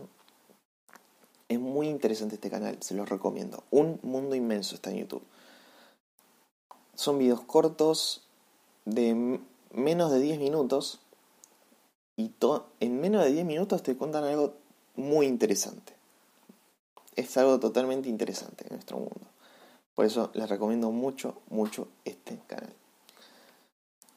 es 1.50 1.60
muy 1.60 1.88
interesante 1.88 2.34
este 2.34 2.50
canal, 2.50 2.82
se 2.82 2.96
los 2.96 3.08
recomiendo. 3.08 3.63
Un 3.70 4.00
mundo 4.01 4.34
inmenso 4.34 4.74
está 4.74 4.89
en 4.89 4.98
YouTube. 4.98 5.22
Son 6.96 7.20
videos 7.20 7.41
cortos 7.41 8.24
de 8.86 9.39
menos 9.72 10.12
de 10.12 10.20
10 10.20 10.39
minutos 10.39 11.00
y 12.18 12.32
en 12.79 13.00
menos 13.00 13.24
de 13.24 13.34
10 13.34 13.46
minutos 13.46 13.84
te 13.84 13.96
cuentan 13.96 14.24
algo 14.24 14.56
muy 14.96 15.27
interesante. 15.27 15.94
Es 17.15 17.38
algo 17.38 17.60
totalmente 17.60 18.10
interesante 18.10 18.65
en 18.68 18.77
nuestro 18.77 18.98
mundo. 18.98 19.27
Por 19.94 20.08
eso 20.08 20.32
les 20.34 20.50
recomiendo 20.50 20.89
mucho, 20.89 21.39
mucho 21.51 21.88
este 22.03 22.39
canal. 22.48 22.74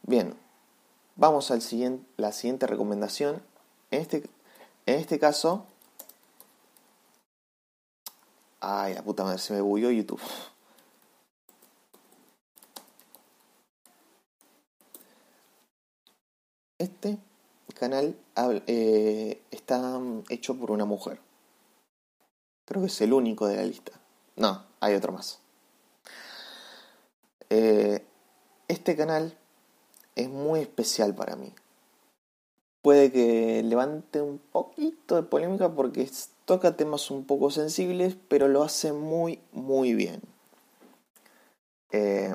Bien, 0.04 0.34
vamos 1.16 1.50
a 1.50 1.60
siguiente, 1.60 2.06
la 2.16 2.32
siguiente 2.32 2.66
recomendación. 2.66 3.51
En 3.92 4.00
este, 4.00 4.22
en 4.86 4.98
este 4.98 5.18
caso... 5.18 5.66
Ay, 8.58 8.94
la 8.94 9.02
puta 9.02 9.22
madre, 9.22 9.38
se 9.38 9.52
me 9.52 9.60
bugueó 9.60 9.90
YouTube. 9.90 10.20
Este 16.78 17.18
canal 17.78 18.16
eh, 18.66 19.42
está 19.50 20.00
hecho 20.30 20.56
por 20.56 20.70
una 20.70 20.84
mujer. 20.84 21.20
Creo 22.64 22.82
que 22.82 22.86
es 22.86 23.00
el 23.00 23.12
único 23.12 23.46
de 23.46 23.56
la 23.56 23.64
lista. 23.64 23.92
No, 24.36 24.64
hay 24.80 24.94
otro 24.94 25.12
más. 25.12 25.40
Eh, 27.50 28.06
este 28.68 28.96
canal 28.96 29.36
es 30.14 30.28
muy 30.28 30.60
especial 30.60 31.14
para 31.14 31.36
mí. 31.36 31.52
Puede 32.82 33.12
que 33.12 33.62
levante 33.62 34.20
un 34.20 34.38
poquito 34.38 35.14
de 35.16 35.22
polémica 35.22 35.72
porque 35.72 36.10
toca 36.44 36.76
temas 36.76 37.10
un 37.10 37.24
poco 37.24 37.50
sensibles, 37.50 38.16
pero 38.28 38.48
lo 38.48 38.64
hace 38.64 38.92
muy, 38.92 39.38
muy 39.52 39.94
bien. 39.94 40.20
Eh, 41.92 42.34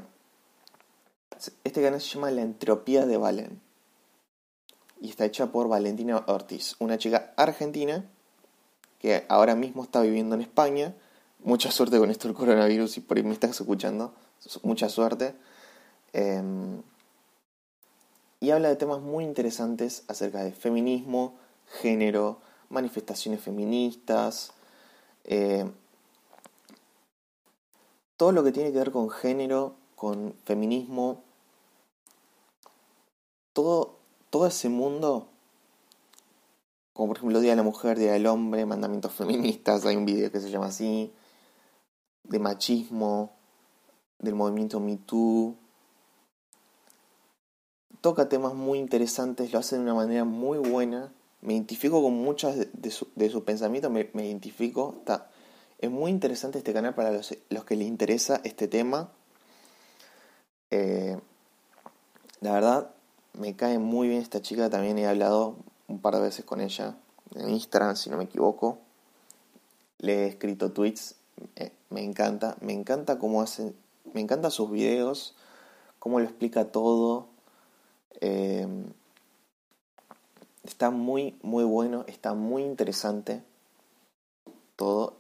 este 1.64 1.82
canal 1.82 2.00
se 2.00 2.16
llama 2.16 2.32
La 2.32 2.42
Entropía 2.42 3.06
de 3.06 3.18
Valen. 3.18 3.62
Y 5.02 5.10
está 5.10 5.26
hecha 5.26 5.52
por 5.52 5.68
Valentina 5.68 6.24
Ortiz, 6.28 6.76
una 6.80 6.98
chica 6.98 7.34
argentina 7.36 8.10
que 9.00 9.26
ahora 9.30 9.54
mismo 9.54 9.84
está 9.84 10.02
viviendo 10.02 10.36
en 10.36 10.42
España. 10.42 10.96
Mucha 11.44 11.72
suerte 11.72 12.00
con 12.00 12.10
esto 12.10 12.28
del 12.28 12.36
coronavirus 12.36 12.98
y 12.98 13.02
por 13.02 13.18
ahí 13.18 13.24
me 13.24 13.34
estás 13.34 13.60
escuchando 13.60 14.14
mucha 14.64 14.90
suerte. 14.90 15.36
Em, 16.14 16.82
y 18.40 18.52
habla 18.52 18.70
de 18.70 18.76
temas 18.76 19.02
muy 19.02 19.24
interesantes 19.24 20.04
acerca 20.08 20.44
de 20.44 20.52
feminismo, 20.52 21.36
género, 21.82 22.40
manifestaciones 22.70 23.42
feministas, 23.42 24.52
eh, 25.24 25.70
todo 28.16 28.32
lo 28.32 28.44
que 28.44 28.52
tiene 28.52 28.72
que 28.72 28.80
ver 28.80 28.92
con 28.92 29.10
género, 29.10 29.76
con 29.96 30.34
feminismo, 30.44 31.24
todo, 33.54 33.98
todo 34.30 34.48
ese 34.48 34.70
mundo, 34.70 35.28
como 36.94 37.10
por 37.10 37.18
ejemplo 37.18 37.40
Día 37.40 37.52
de 37.52 37.58
la 37.58 37.64
Mujer, 37.64 37.98
Día 37.98 38.14
del 38.14 38.28
Hombre, 38.28 38.66
Mandamientos 38.66 39.14
Feministas, 39.14 39.86
hay 39.86 39.96
un 39.96 40.06
video 40.06 40.32
que 40.32 40.40
se 40.40 40.50
llama 40.50 40.68
así, 40.68 41.14
de 42.24 42.40
machismo, 42.40 43.32
del 44.20 44.36
movimiento 44.36 44.80
Me 44.80 44.98
Too, 44.98 45.56
toca 48.08 48.30
temas 48.30 48.54
muy 48.54 48.80
interesantes, 48.80 49.52
lo 49.52 49.60
hace 49.60 49.76
de 49.76 49.82
una 49.82 49.94
manera 49.94 50.24
muy 50.24 50.60
buena. 50.60 51.12
Me 51.42 51.56
identifico 51.56 52.02
con 52.02 52.14
muchas 52.14 52.56
de, 52.56 52.90
sus 52.90 53.44
pensamientos, 53.44 53.92
me, 53.92 54.26
identifico. 54.26 54.96
Está, 55.00 55.30
es 55.78 55.92
muy 55.92 56.10
interesante 56.10 56.60
este 56.60 56.72
canal 56.72 56.96
para 56.96 57.12
los, 57.12 57.66
que 57.66 57.76
les 57.76 57.86
interesa 57.86 58.40
este 58.46 58.70
tema. 58.70 59.12
Eh, 60.72 61.20
la 62.40 62.54
verdad, 62.54 62.92
me 63.34 63.58
cae 63.58 63.78
muy 63.78 64.08
bien 64.08 64.22
esta 64.22 64.42
chica. 64.42 64.70
También 64.70 64.98
he 65.00 65.06
hablado 65.06 65.58
un 65.90 66.00
par 66.00 66.16
de 66.16 66.22
veces 66.22 66.46
con 66.46 66.62
ella 66.62 66.96
en 67.36 67.50
Instagram, 67.50 67.98
si 67.98 68.10
no 68.10 68.16
me 68.16 68.24
equivoco. 68.24 68.80
Le 69.98 70.24
he 70.24 70.28
escrito 70.28 70.72
tweets. 70.72 71.16
me 71.90 72.06
encanta, 72.06 72.56
me 72.62 72.72
encanta 72.72 73.20
cómo 73.20 73.42
hace, 73.42 73.74
me 74.14 74.22
encanta 74.22 74.50
sus 74.50 74.72
videos, 74.72 75.36
cómo 76.00 76.22
lo 76.22 76.26
explica 76.26 76.72
todo. 76.72 77.36
Em, 78.20 78.86
está 80.64 80.90
muy, 80.90 81.38
muy 81.42 81.64
bueno, 81.64 82.04
está 82.08 82.34
muy 82.34 82.64
interesante 82.64 83.44
todo. 84.76 85.16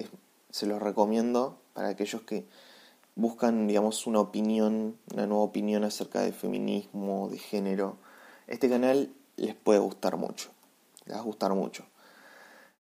se 0.49 0.65
los 0.65 0.81
recomiendo 0.81 1.59
para 1.73 1.89
aquellos 1.89 2.21
que 2.21 2.45
buscan, 3.15 3.67
digamos, 3.67 4.07
una 4.07 4.19
opinión, 4.19 4.97
una 5.13 5.27
nueva 5.27 5.43
opinión 5.43 5.83
acerca 5.83 6.21
de 6.21 6.31
feminismo, 6.31 7.29
de 7.29 7.37
género. 7.37 7.97
Este 8.47 8.69
canal 8.69 9.11
les 9.35 9.55
puede 9.55 9.79
gustar 9.79 10.17
mucho, 10.17 10.49
les 11.05 11.15
va 11.15 11.19
a 11.21 11.23
gustar 11.23 11.53
mucho. 11.53 11.85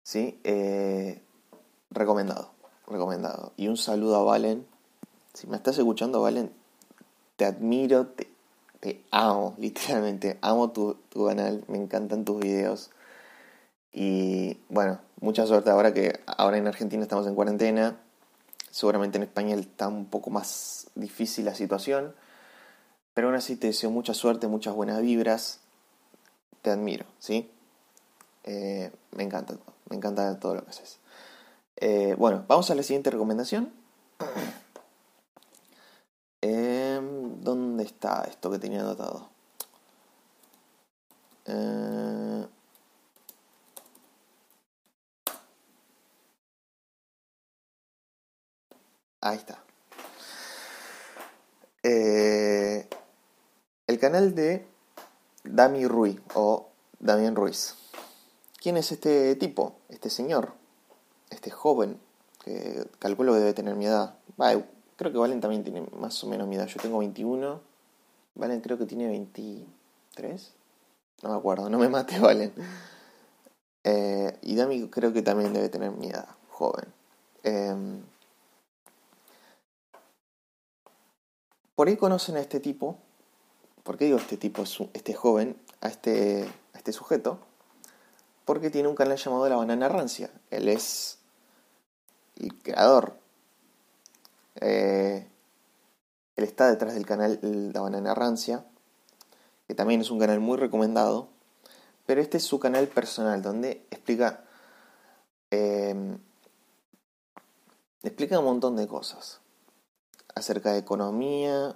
¿Sí? 0.04 0.40
Eh, 0.44 1.22
recomendado, 1.92 2.52
recomendado. 2.88 3.54
Y 3.58 3.68
un 3.68 3.78
saludo 3.78 4.16
a 4.18 4.24
Valen. 4.24 4.66
Si 5.34 5.48
me 5.48 5.56
estás 5.56 5.78
escuchando, 5.78 6.22
Valen, 6.22 6.52
te 7.36 7.46
admiro, 7.46 8.08
te 8.80 9.04
amo, 9.12 9.56
literalmente, 9.60 10.38
amo 10.42 10.72
tu, 10.72 10.98
canal, 11.28 11.64
me 11.68 11.78
encantan 11.78 12.26
tus 12.26 12.40
videos. 12.40 12.92
Y 13.92 14.58
bueno, 14.70 15.00
mucha 15.20 15.46
suerte 15.48 15.70
ahora 15.70 15.94
que 15.94 16.20
ahora 16.26 16.58
en 16.58 16.68
Argentina 16.68 17.02
estamos 17.02 17.28
en 17.28 17.36
cuarentena. 17.36 17.98
Seguramente 18.70 19.18
en 19.18 19.24
España 19.24 19.56
está 19.56 19.88
un 19.88 20.06
poco 20.06 20.30
más 20.30 20.88
difícil 20.96 21.46
la 21.46 21.56
situación. 21.56 22.14
Pero 23.14 23.28
aún 23.28 23.36
así 23.36 23.56
te 23.56 23.68
deseo 23.68 23.90
mucha 23.90 24.14
suerte, 24.14 24.48
muchas 24.48 24.76
buenas 24.76 25.02
vibras. 25.02 25.60
Te 26.62 26.70
admiro, 26.70 27.06
¿sí? 27.20 27.50
Eh, 28.44 28.92
me 29.12 29.24
encanta, 29.24 29.56
me 29.90 29.96
encanta 29.96 30.40
todo 30.40 30.56
lo 30.56 30.64
que 30.64 30.70
haces. 30.70 31.00
Eh, 31.78 32.16
bueno, 32.18 32.46
vamos 32.48 32.70
a 32.70 32.76
la 32.76 32.84
siguiente 32.84 33.10
recomendación. 33.10 33.74
¿Dónde 37.42 37.84
está 37.86 38.26
esto 38.30 38.52
que 38.52 38.60
tenía 38.60 38.82
anotado? 38.82 39.30
Eh, 41.46 42.48
ahí 49.22 49.38
está. 49.38 49.64
Eh, 51.84 52.90
el 53.88 54.00
canal 54.00 54.36
de 54.36 54.68
Dami 55.46 55.88
Ruiz 55.88 56.20
o 56.34 56.68
Damián 57.00 57.38
Ruiz. 57.38 57.76
¿Quién 58.62 58.76
es 58.76 58.92
este 58.92 59.36
tipo? 59.38 59.78
Este 59.88 60.10
señor, 60.10 60.54
este 61.30 61.52
joven, 61.52 62.02
que 62.44 62.86
calculo 63.00 63.32
que 63.34 63.40
debe 63.40 63.54
tener 63.54 63.76
mi 63.76 63.86
edad. 63.86 64.18
Creo 65.00 65.14
que 65.14 65.18
Valen 65.18 65.40
también 65.40 65.64
tiene 65.64 65.80
más 65.98 66.22
o 66.26 66.28
menos 66.28 66.46
mi 66.46 66.58
edad. 66.58 66.68
Yo 66.68 66.78
tengo 66.82 66.98
21. 66.98 67.62
Valen 68.36 68.60
creo 68.60 68.78
que 68.78 68.86
tiene 68.86 69.08
23. 69.08 70.54
No 71.24 71.30
me 71.30 71.36
acuerdo, 71.38 71.70
no 71.70 71.80
me 71.80 71.88
mate 71.88 72.20
Valen. 72.20 72.52
Eh, 73.86 74.38
y 74.42 74.58
Dami 74.58 74.90
creo 74.90 75.14
que 75.14 75.22
también 75.22 75.54
debe 75.54 75.70
tener 75.70 75.92
mi 75.92 76.10
edad, 76.10 76.28
joven. 76.50 76.94
Em, 77.44 78.02
por 81.76 81.88
ahí 81.88 81.96
conocen 81.96 82.36
a 82.36 82.42
este 82.42 82.60
tipo. 82.60 82.98
¿Por 83.84 83.98
qué 83.98 84.04
digo 84.04 84.18
este 84.18 84.36
tipo, 84.36 84.64
este 84.64 85.14
joven, 85.14 85.56
a 85.80 85.88
este, 85.88 86.44
a 86.74 86.78
este 86.78 86.92
sujeto? 86.92 87.40
Porque 88.44 88.70
tiene 88.70 88.90
un 88.90 88.96
canal 88.96 89.18
llamado 89.18 89.48
La 89.48 89.56
Banana 89.56 89.88
Rancia. 89.88 90.30
Él 90.52 90.68
es 90.68 91.20
el 92.36 92.54
creador 92.62 93.19
eh, 94.62 95.28
él 96.36 96.44
está 96.44 96.70
detrás 96.70 96.94
del 96.94 97.06
canal 97.06 97.40
La 97.74 97.82
Banana 97.82 98.14
Rancia, 98.14 98.66
que 99.68 99.76
también 99.76 100.02
es 100.02 100.12
un 100.12 100.20
canal 100.20 100.40
muy 100.40 100.58
recomendado, 100.58 101.30
pero 102.06 102.22
este 102.22 102.38
es 102.38 102.44
su 102.44 102.60
canal 102.60 102.88
personal, 102.88 103.42
donde 103.42 103.86
explica, 103.92 104.44
em, 105.52 106.18
explica 108.04 108.40
un 108.40 108.46
montón 108.46 108.76
de 108.76 108.88
cosas 108.88 109.42
acerca 110.34 110.72
de 110.72 110.80
economía, 110.80 111.76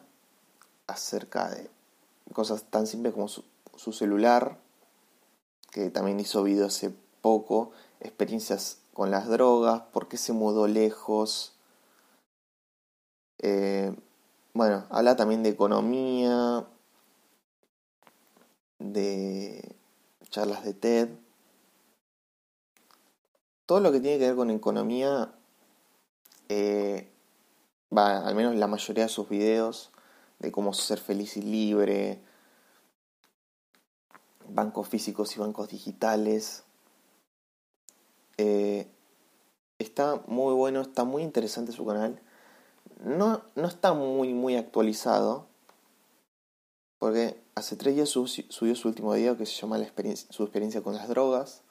acerca 0.88 1.50
de 1.50 1.70
cosas 2.34 2.64
tan 2.64 2.88
simples 2.88 3.14
como 3.14 3.28
su, 3.28 3.44
su 3.76 3.94
celular, 3.94 4.58
que 5.72 5.90
también 5.90 6.20
hizo 6.20 6.44
video 6.44 6.68
hace 6.68 6.94
poco, 7.22 7.72
experiencias 8.00 8.80
con 8.94 9.12
las 9.12 9.28
drogas, 9.28 9.82
por 9.92 10.08
qué 10.08 10.18
se 10.18 10.34
mudó 10.34 10.68
lejos, 10.68 11.53
eh, 13.46 13.94
bueno, 14.54 14.86
habla 14.90 15.18
también 15.18 15.44
de 15.44 15.50
economía, 15.50 16.66
de 18.80 19.76
charlas 20.30 20.64
de 20.64 20.74
TED. 20.74 21.10
Todo 23.66 23.82
lo 23.82 23.92
que 23.92 24.00
tiene 24.00 24.18
que 24.18 24.28
ver 24.28 24.36
con 24.38 24.50
economía, 24.50 25.34
eh, 26.48 27.12
va, 27.96 28.26
al 28.26 28.34
menos 28.34 28.56
la 28.56 28.68
mayoría 28.68 29.04
de 29.04 29.10
sus 29.10 29.28
videos, 29.28 29.92
de 30.40 30.50
cómo 30.54 30.72
ser 30.72 31.00
feliz 31.00 31.36
y 31.36 31.42
libre, 31.42 32.22
bancos 34.48 34.88
físicos 34.88 35.36
y 35.36 35.40
bancos 35.42 35.68
digitales. 35.68 36.64
Eh, 38.38 38.88
está 39.80 40.22
muy 40.28 40.54
bueno, 40.54 40.80
está 40.80 41.04
muy 41.04 41.24
interesante 41.24 41.74
su 41.74 41.86
canal 41.86 42.22
no, 43.02 43.44
no 43.56 43.68
está 43.68 43.94
muy, 43.94 44.34
muy 44.34 44.56
actualizado. 44.56 45.48
Porque 47.00 47.42
hace 47.56 47.76
tres 47.76 47.96
días 47.96 48.10
subió 48.10 48.76
su 48.76 48.88
último 48.88 49.12
video 49.14 49.38
que 49.38 49.46
se 49.46 49.54
llama 49.54 49.78
la 49.78 49.84
experiencia, 49.84 50.28
su 50.32 50.44
experiencia 50.44 50.82
con 50.82 50.96
las 50.96 51.08
drogas. 51.10 51.62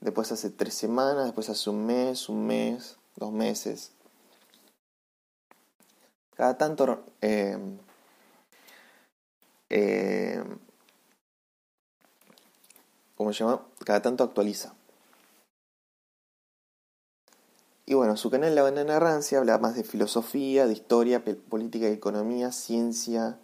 Después 0.00 0.30
hace 0.30 0.50
tres 0.50 0.74
semanas, 0.74 1.24
después 1.24 1.48
hace 1.48 1.68
un 1.70 1.84
mes, 1.84 2.28
un 2.28 2.46
mes, 2.46 2.96
dos 3.16 3.32
meses. 3.32 3.92
Cada 6.36 6.56
tanto... 6.56 7.04
Eh, 7.20 7.58
eh, 9.70 10.44
¿Cómo 13.16 13.32
se 13.32 13.40
llama? 13.42 13.66
Cada 13.84 14.00
tanto 14.00 14.22
actualiza. 14.22 14.77
Y 17.88 17.94
bueno, 17.94 18.18
su 18.18 18.28
canal 18.28 18.54
La 18.54 18.60
Banana 18.60 19.00
Rancia 19.00 19.38
habla 19.38 19.56
más 19.56 19.74
de 19.74 19.82
filosofía, 19.82 20.66
de 20.66 20.74
historia, 20.74 21.24
política 21.24 21.88
y 21.88 21.92
economía, 21.92 22.52
ciencia, 22.52 23.38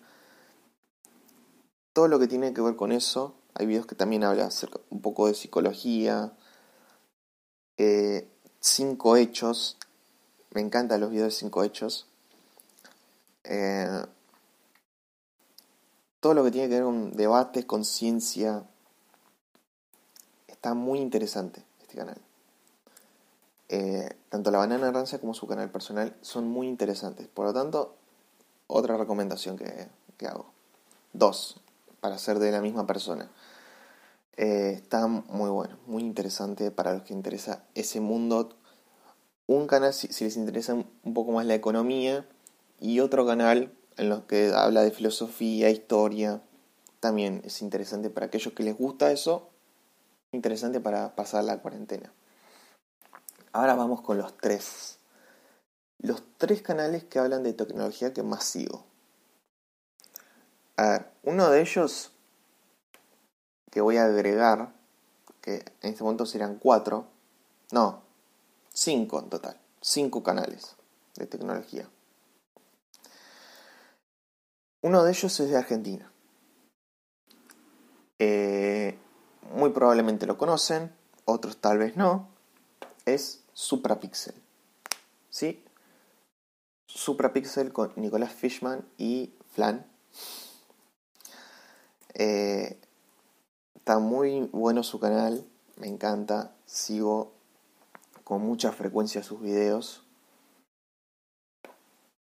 todo 1.94 2.09
lo 2.09 2.18
que 2.18 2.26
tiene 2.28 2.52
que 2.52 2.61
ver 2.61 2.76
con 2.76 2.92
eso. 2.92 3.35
Hay 3.54 3.64
videos 3.64 3.87
que 3.87 3.94
también 3.94 4.22
hablan 4.22 4.48
acerca 4.48 4.80
un 4.90 5.00
poco 5.00 5.28
de 5.28 5.35
psicología, 5.35 6.35
eh, 7.78 8.28
cinco 8.61 9.16
hechos. 9.16 9.78
Me 10.50 10.61
encantan 10.61 11.00
los 11.00 11.11
videos 11.11 11.33
de 11.33 11.38
cinco 11.38 11.64
hechos. 11.64 12.07
Eh, 13.44 14.04
todo 16.20 16.35
lo 16.35 16.44
que 16.44 16.50
tiene 16.50 16.68
que 16.68 16.74
ver 16.74 16.85
con 16.85 17.16
debate, 17.16 17.66
con 17.66 17.87
ciencia. 17.87 18.62
Está 20.48 20.74
muy 20.74 20.98
interesante 20.98 21.64
este 21.80 21.96
canal. 21.96 22.20
Eh, 23.68 24.11
tanto 24.29 24.50
la 24.50 24.59
banana 24.59 24.90
rancia 24.92 25.18
como 25.18 25.35
su 25.35 25.46
canal 25.46 25.70
personal 25.70 26.16
son 26.20 26.48
muy 26.48 26.68
interesantes. 26.68 27.29
Por 27.29 27.46
lo 27.46 27.55
tanto, 27.55 27.96
otra 28.66 28.96
recomendación 28.96 29.57
que, 29.57 29.88
hago. 30.27 30.46
Dos, 31.12 31.61
para 32.00 32.18
ser 32.18 32.38
de 32.38 32.50
la 32.50 32.61
misma 32.61 32.87
persona. 32.87 33.31
Eh, 34.37 34.72
está 34.74 35.07
muy 35.07 35.50
bueno, 35.50 35.79
muy 35.87 36.03
interesante 36.03 36.70
para 36.70 36.94
los 36.94 37.03
que 37.03 37.12
interesa 37.12 37.64
ese 37.74 38.00
mundo. 38.00 38.50
Un 39.46 39.66
canal 39.66 39.92
si, 39.92 40.09
les 40.09 40.37
interesa 40.37 40.74
un 40.74 41.14
poco 41.14 41.33
más 41.33 41.46
la 41.46 41.55
economía 41.55 42.27
y 42.81 43.00
otro 43.00 43.27
canal 43.27 43.72
en 43.96 44.09
los 44.09 44.24
que 44.24 44.53
habla 44.55 44.83
de 44.83 44.90
filosofía, 44.90 45.70
historia. 45.70 46.42
También 47.00 47.42
es 47.44 47.61
interesante 47.61 48.11
para 48.11 48.27
aquellos 48.27 48.55
que 48.55 48.62
les 48.62 48.77
gusta 48.77 49.12
eso, 49.12 49.50
interesante 50.33 50.81
para 50.81 51.14
pasar 51.14 51.44
la 51.44 51.59
cuarentena. 51.61 52.12
Ahora 53.54 53.76
vamos 53.76 54.00
con 54.00 54.18
los 54.18 54.36
tres. 54.36 54.98
Los 55.98 56.24
tres 56.38 56.60
canales 56.60 57.04
que 57.04 57.20
hablan 57.20 57.44
de 57.44 57.52
tecnología 57.52 58.12
que 58.12 58.24
más 58.24 58.42
sigo. 58.42 58.84
A 60.76 60.88
ver, 60.88 61.12
uno 61.22 61.48
de 61.48 61.60
ellos 61.60 62.10
que 63.70 63.80
voy 63.80 63.96
a 63.96 64.06
agregar, 64.06 64.74
que 65.40 65.64
en 65.82 65.90
este 65.90 66.02
momento 66.02 66.26
serán 66.26 66.56
cuatro, 66.56 67.06
no, 67.70 68.02
cinco 68.72 69.20
en 69.20 69.30
total, 69.30 69.56
cinco 69.80 70.24
canales 70.24 70.74
de 71.14 71.26
tecnología. 71.26 71.88
Uno 74.82 75.04
de 75.04 75.12
ellos 75.12 75.38
es 75.38 75.48
de 75.48 75.56
Argentina. 75.56 76.10
Eh, 78.18 78.98
muy 79.52 79.70
probablemente 79.70 80.26
lo 80.26 80.38
conocen, 80.38 80.92
otros 81.24 81.58
tal 81.58 81.78
vez 81.78 81.96
no. 81.96 82.28
Es 83.06 83.43
Suprapixel. 83.54 84.34
¿Sí? 85.30 85.64
Suprapixel 86.86 87.72
con 87.72 87.92
Nicolás 87.96 88.32
Fishman 88.32 88.86
y 88.98 89.32
Flan. 89.54 89.86
Eh, 92.12 92.78
Está 93.84 93.98
muy 93.98 94.48
bueno 94.50 94.82
su 94.82 94.98
canal, 94.98 95.44
me 95.76 95.88
encanta, 95.88 96.54
sigo 96.64 97.32
con 98.24 98.40
mucha 98.40 98.72
frecuencia 98.72 99.22
sus 99.22 99.42
videos. 99.42 100.02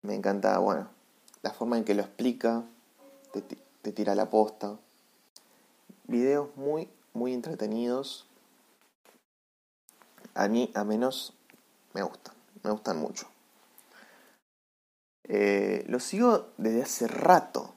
Me 0.01 0.13
encanta, 0.13 0.57
bueno, 0.57 0.89
la 1.41 1.51
forma 1.51 1.77
en 1.77 1.85
que 1.85 1.95
lo 1.95 2.01
explica, 2.01 2.65
te, 3.31 3.91
tira 3.93 4.13
la 4.13 4.29
posta. 4.29 4.77
Videos 6.03 6.53
muy, 6.57 6.89
muy 7.13 7.33
entretenidos. 7.33 8.27
A 10.35 10.47
mí, 10.47 10.71
a 10.73 10.83
menos, 10.83 11.33
me 11.93 12.01
gustan, 12.01 12.33
me 12.63 12.71
gustan 12.71 12.97
mucho. 12.97 13.27
Eh, 15.25 15.85
lo 15.87 15.99
sigo 15.99 16.49
desde 16.57 16.83
hace 16.83 17.07
rato. 17.07 17.73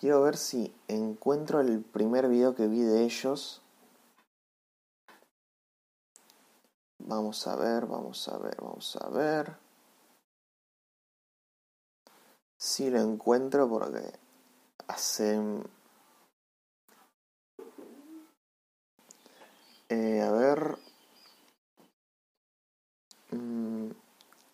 Quiero 0.00 0.22
ver 0.22 0.36
si 0.36 0.74
encuentro 0.86 1.60
el 1.60 1.82
primer 1.82 2.28
video 2.28 2.54
que 2.54 2.66
vi 2.66 2.82
de 2.82 3.04
ellos. 3.04 3.62
Vamos 6.98 7.46
a 7.46 7.56
ver, 7.56 7.86
vamos 7.86 8.28
a 8.28 8.38
ver, 8.38 8.56
vamos 8.60 8.96
a 8.96 9.08
ver. 9.08 9.56
Si 12.56 12.90
lo 12.90 13.00
encuentro 13.00 13.68
porque 13.68 14.12
hacen... 14.88 15.64
Eh, 19.88 20.20
a 20.20 20.30
ver... 20.32 20.78
Mm, 23.30 23.90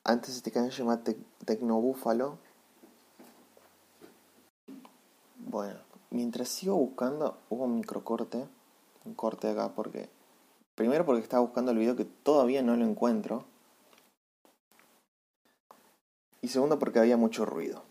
antes 0.04 0.36
este 0.36 0.52
canal 0.52 0.72
se 0.72 0.78
llama 0.78 1.02
Tecnobúfalo. 1.44 2.38
Bueno, 5.38 5.78
mientras 6.10 6.48
sigo 6.48 6.76
buscando, 6.76 7.38
hubo 7.48 7.64
un 7.64 7.76
microcorte, 7.76 8.46
un 9.04 9.14
corte 9.14 9.48
acá 9.48 9.72
porque... 9.74 10.08
Primero 10.74 11.06
porque 11.06 11.22
estaba 11.22 11.42
buscando 11.42 11.70
el 11.70 11.78
video 11.78 11.94
que 11.94 12.04
todavía 12.04 12.62
no 12.62 12.76
lo 12.76 12.84
encuentro. 12.84 13.44
Y 16.42 16.48
segundo 16.48 16.78
porque 16.78 16.98
había 16.98 17.16
mucho 17.16 17.44
ruido. 17.44 17.84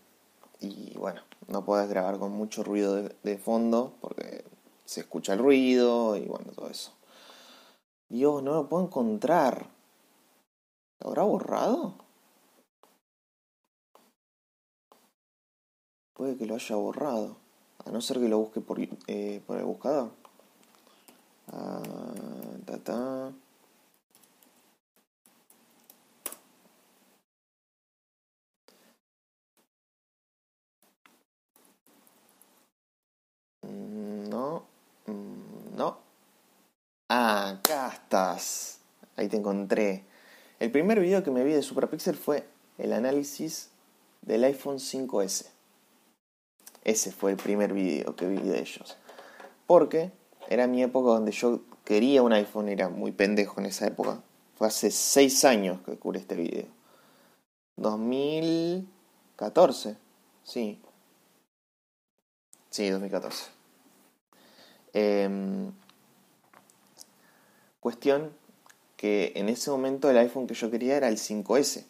Y 0.60 0.96
bueno, 0.98 1.22
no 1.48 1.64
podés 1.64 1.88
grabar 1.88 2.18
con 2.18 2.32
mucho 2.32 2.62
ruido 2.62 3.08
de 3.22 3.38
fondo 3.38 3.94
porque 4.00 4.44
se 4.84 5.00
escucha 5.00 5.32
el 5.32 5.38
ruido 5.38 6.16
y 6.16 6.26
bueno, 6.26 6.52
todo 6.52 6.68
eso. 6.68 6.92
Dios, 8.14 8.44
no 8.44 8.54
lo 8.54 8.68
puedo 8.68 8.84
encontrar. 8.84 9.66
¿Lo 11.00 11.08
habrá 11.08 11.24
borrado? 11.24 11.96
Puede 16.14 16.36
que 16.36 16.46
lo 16.46 16.54
haya 16.54 16.76
borrado. 16.76 17.36
A 17.84 17.90
no 17.90 18.00
ser 18.00 18.20
que 18.20 18.28
lo 18.28 18.38
busque 18.38 18.60
por, 18.60 18.78
eh, 19.08 19.42
por 19.44 19.58
el 19.58 19.64
buscador. 19.64 20.12
Ah, 21.48 21.82
ta, 22.84 23.32
mm, 33.62 34.28
No, 34.30 34.62
mm, 35.06 35.76
no. 35.76 36.03
Ah, 37.16 37.50
acá 37.50 37.92
estás. 37.94 38.80
Ahí 39.14 39.28
te 39.28 39.36
encontré. 39.36 40.04
El 40.58 40.72
primer 40.72 40.98
video 40.98 41.22
que 41.22 41.30
me 41.30 41.44
vi 41.44 41.52
de 41.52 41.62
Superpixel 41.62 42.16
fue 42.16 42.44
el 42.76 42.92
análisis 42.92 43.70
del 44.22 44.42
iPhone 44.42 44.80
5S. 44.80 45.46
Ese 46.82 47.12
fue 47.12 47.30
el 47.30 47.36
primer 47.36 47.72
video 47.72 48.16
que 48.16 48.26
vi 48.26 48.38
de 48.38 48.58
ellos. 48.58 48.96
Porque 49.68 50.10
era 50.48 50.66
mi 50.66 50.82
época 50.82 51.10
donde 51.10 51.30
yo 51.30 51.60
quería 51.84 52.20
un 52.20 52.32
iPhone, 52.32 52.68
era 52.68 52.88
muy 52.88 53.12
pendejo 53.12 53.60
en 53.60 53.66
esa 53.66 53.86
época. 53.86 54.20
Fue 54.56 54.66
hace 54.66 54.90
6 54.90 55.44
años 55.44 55.82
que 55.86 55.96
curé 55.96 56.18
este 56.18 56.34
video. 56.34 56.66
2014, 57.76 59.96
sí. 60.42 60.80
Sí, 62.70 62.90
2014. 62.90 63.44
Em, 64.92 65.72
cuestión 67.84 68.32
que 68.96 69.32
en 69.36 69.50
ese 69.50 69.70
momento 69.70 70.08
el 70.08 70.16
iPhone 70.16 70.46
que 70.46 70.54
yo 70.54 70.70
quería 70.70 70.96
era 70.96 71.08
el 71.08 71.18
5S. 71.18 71.84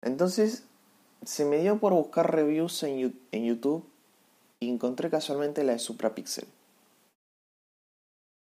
Entonces 0.00 0.62
se 1.24 1.44
me 1.44 1.58
dio 1.58 1.80
por 1.80 1.92
buscar 1.92 2.32
reviews 2.32 2.84
en, 2.84 3.18
YouTube 3.32 3.84
y 4.60 4.70
encontré 4.70 5.10
casualmente 5.10 5.64
la 5.64 5.72
de 5.72 5.80
Suprapixel. 5.80 6.46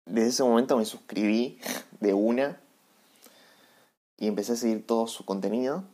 Desde 0.06 0.28
ese 0.28 0.44
momento 0.44 0.76
me 0.76 0.84
suscribí 0.84 1.58
de 2.02 2.14
una 2.14 2.60
y 4.18 4.28
empecé 4.28 4.52
a 4.52 4.58
seguir 4.58 4.86
todo 4.86 5.08
su 5.08 5.24
contenido. 5.24 5.86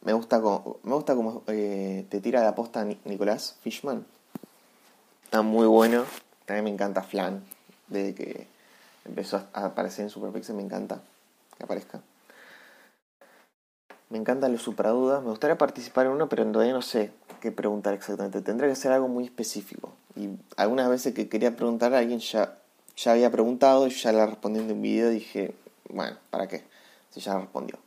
Me 0.00 0.14
gusta 0.14 0.40
como, 0.40 0.78
me 0.82 0.94
gusta 0.94 1.14
como 1.14 1.42
eh, 1.48 2.06
te 2.08 2.22
tira 2.22 2.42
la 2.42 2.54
posta 2.54 2.86
Nicolás 3.04 3.58
Fishman. 3.60 4.06
Está 5.24 5.42
muy 5.42 5.66
bueno. 5.66 6.06
También 6.46 6.64
me 6.64 6.70
encanta 6.70 7.02
Flan. 7.02 7.42
Desde 7.88 8.14
que 8.14 8.46
empezó 9.04 9.46
a 9.52 9.66
aparecer 9.66 10.04
en 10.04 10.10
Superpixel 10.10 10.56
me 10.56 10.62
encanta 10.62 11.00
que 11.56 11.64
aparezca. 11.64 12.00
Me 14.10 14.18
encantan 14.18 14.52
los 14.52 14.62
supradudas. 14.62 15.22
Me 15.22 15.30
gustaría 15.30 15.58
participar 15.58 16.06
en 16.06 16.12
uno, 16.12 16.28
pero 16.28 16.46
todavía 16.46 16.72
no 16.72 16.82
sé 16.82 17.10
qué 17.40 17.52
preguntar 17.52 17.94
exactamente. 17.94 18.40
Tendría 18.42 18.68
que 18.70 18.76
ser 18.76 18.92
algo 18.92 19.08
muy 19.08 19.24
específico. 19.24 19.92
Y 20.16 20.30
algunas 20.56 20.88
veces 20.88 21.14
que 21.14 21.28
quería 21.28 21.56
preguntar 21.56 21.94
a 21.94 21.98
alguien 21.98 22.20
ya, 22.20 22.56
ya 22.96 23.12
había 23.12 23.30
preguntado 23.30 23.86
y 23.86 23.90
ya 23.90 24.12
la 24.12 24.26
respondí 24.26 24.60
en 24.60 24.70
un 24.70 24.80
video 24.80 25.10
dije, 25.10 25.54
bueno, 25.88 26.16
¿para 26.30 26.46
qué? 26.46 26.64
Si 27.10 27.20
ya 27.20 27.38
respondió. 27.38 27.78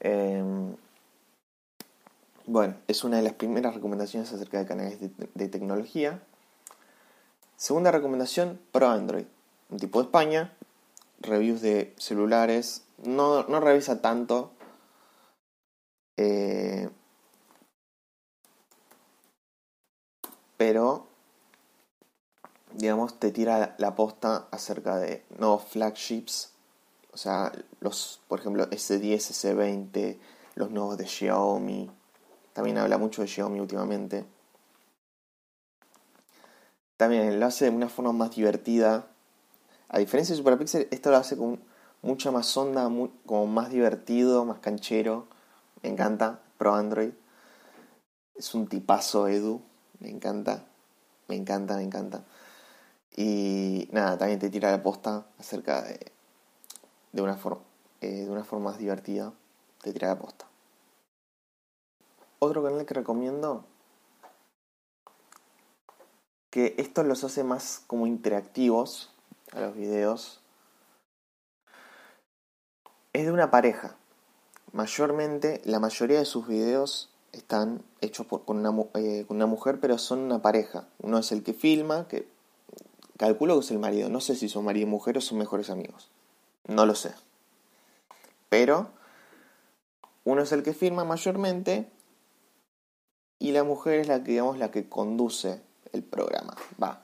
Em, 0.00 0.76
bueno, 2.46 2.74
es 2.86 3.02
una 3.02 3.16
de 3.16 3.22
las 3.22 3.32
primeras 3.32 3.74
recomendaciones 3.74 4.32
acerca 4.32 4.58
de 4.58 4.66
canales 4.66 4.98
de, 5.00 5.48
tecnología. 5.48 6.20
Segunda 7.56 7.90
recomendación, 7.90 8.60
Pro 8.72 8.88
Android. 8.88 9.26
Un 9.70 9.78
tipo 9.78 9.98
de 9.98 10.04
España, 10.04 10.56
reviews 11.20 11.60
de 11.60 11.94
celulares. 11.98 12.84
No, 12.98 13.44
no 13.44 13.60
revisa 13.60 14.00
tanto 14.00 14.52
eh, 16.16 16.88
pero, 20.56 21.06
digamos, 22.72 23.18
te 23.18 23.30
tira 23.30 23.74
la 23.78 23.94
posta 23.94 24.48
acerca 24.50 24.96
de 24.96 25.24
nuevos 25.38 25.64
flagships. 25.64 26.52
O 27.12 27.18
sea, 27.18 27.52
los, 27.80 28.20
por 28.28 28.40
ejemplo, 28.40 28.68
S10, 28.70 29.18
S20, 29.18 30.18
los 30.54 30.70
nuevos 30.70 30.96
de 30.98 31.06
Xiaomi. 31.06 31.90
También 32.52 32.78
habla 32.78 32.98
mucho 32.98 33.22
de 33.22 33.28
Xiaomi 33.28 33.60
últimamente. 33.60 34.24
También 36.96 37.38
lo 37.38 37.46
hace 37.46 37.66
de 37.66 37.70
una 37.70 37.88
forma 37.88 38.12
más 38.12 38.34
divertida. 38.34 39.06
A 39.88 39.98
diferencia 39.98 40.34
de 40.34 40.38
Superpixel, 40.38 40.88
esto 40.90 41.10
lo 41.10 41.16
hace 41.16 41.36
con 41.36 41.60
mucha 42.02 42.30
más 42.30 42.56
onda, 42.56 42.90
como 43.26 43.46
más 43.46 43.70
divertido, 43.70 44.44
más 44.44 44.58
canchero 44.58 45.26
me 45.86 45.92
encanta, 45.92 46.40
Pro 46.58 46.74
Android. 46.74 47.12
Es 48.34 48.54
un 48.54 48.66
tipazo 48.66 49.28
Edu, 49.28 49.62
me 50.00 50.10
encanta, 50.10 50.64
me 51.28 51.36
encanta, 51.36 51.76
me 51.76 51.84
encanta. 51.84 52.24
Y 53.16 53.88
nada, 53.92 54.18
también 54.18 54.40
te 54.40 54.50
tira 54.50 54.72
la 54.72 54.82
posta 54.82 55.26
acerca 55.38 55.82
de, 55.82 56.12
de, 57.12 57.22
una, 57.22 57.36
forma, 57.36 57.62
eh, 58.00 58.24
de 58.24 58.30
una 58.30 58.42
forma 58.42 58.70
más 58.70 58.78
divertida, 58.78 59.32
te 59.80 59.92
tira 59.92 60.08
la 60.08 60.18
posta. 60.18 60.46
Otro 62.40 62.62
canal 62.62 62.84
que 62.84 62.94
recomiendo, 62.94 63.64
que 66.56 66.74
esto 66.78 67.02
los 67.02 67.22
hace 67.22 67.44
más 67.44 67.82
como 67.86 68.06
interactivos 68.06 69.10
a 69.52 69.60
los 69.60 69.76
videos, 69.76 70.40
es 73.12 73.26
de 73.26 73.30
una 73.30 73.50
pareja. 73.50 73.94
Mayormente, 74.72 75.60
la 75.66 75.80
mayoría 75.80 76.18
de 76.18 76.24
sus 76.24 76.48
videos 76.48 77.10
están 77.32 77.82
hechos 78.00 78.24
por, 78.24 78.46
con, 78.46 78.64
una, 78.64 78.70
eh, 78.94 79.26
con 79.28 79.36
una 79.36 79.44
mujer, 79.44 79.80
pero 79.80 79.98
son 79.98 80.20
una 80.20 80.40
pareja. 80.40 80.88
Uno 80.98 81.18
es 81.18 81.30
el 81.30 81.42
que 81.42 81.52
filma, 81.52 82.08
que 82.08 82.26
calculo 83.18 83.58
que 83.58 83.60
es 83.66 83.70
el 83.70 83.78
marido. 83.78 84.08
No 84.08 84.22
sé 84.22 84.34
si 84.34 84.48
son 84.48 84.64
marido 84.64 84.86
y 84.86 84.90
mujer 84.90 85.18
o 85.18 85.20
son 85.20 85.36
mejores 85.36 85.68
amigos. 85.68 86.10
No 86.66 86.86
lo 86.86 86.94
sé. 86.94 87.12
Pero 88.48 88.92
uno 90.24 90.40
es 90.40 90.52
el 90.52 90.62
que 90.62 90.72
filma 90.72 91.04
mayormente 91.04 91.90
y 93.38 93.52
la 93.52 93.62
mujer 93.62 94.00
es 94.00 94.08
la 94.08 94.24
que, 94.24 94.30
digamos, 94.30 94.56
la 94.56 94.70
que 94.70 94.88
conduce 94.88 95.60
el 95.92 96.02
programa. 96.02 96.54
Va. 96.82 97.02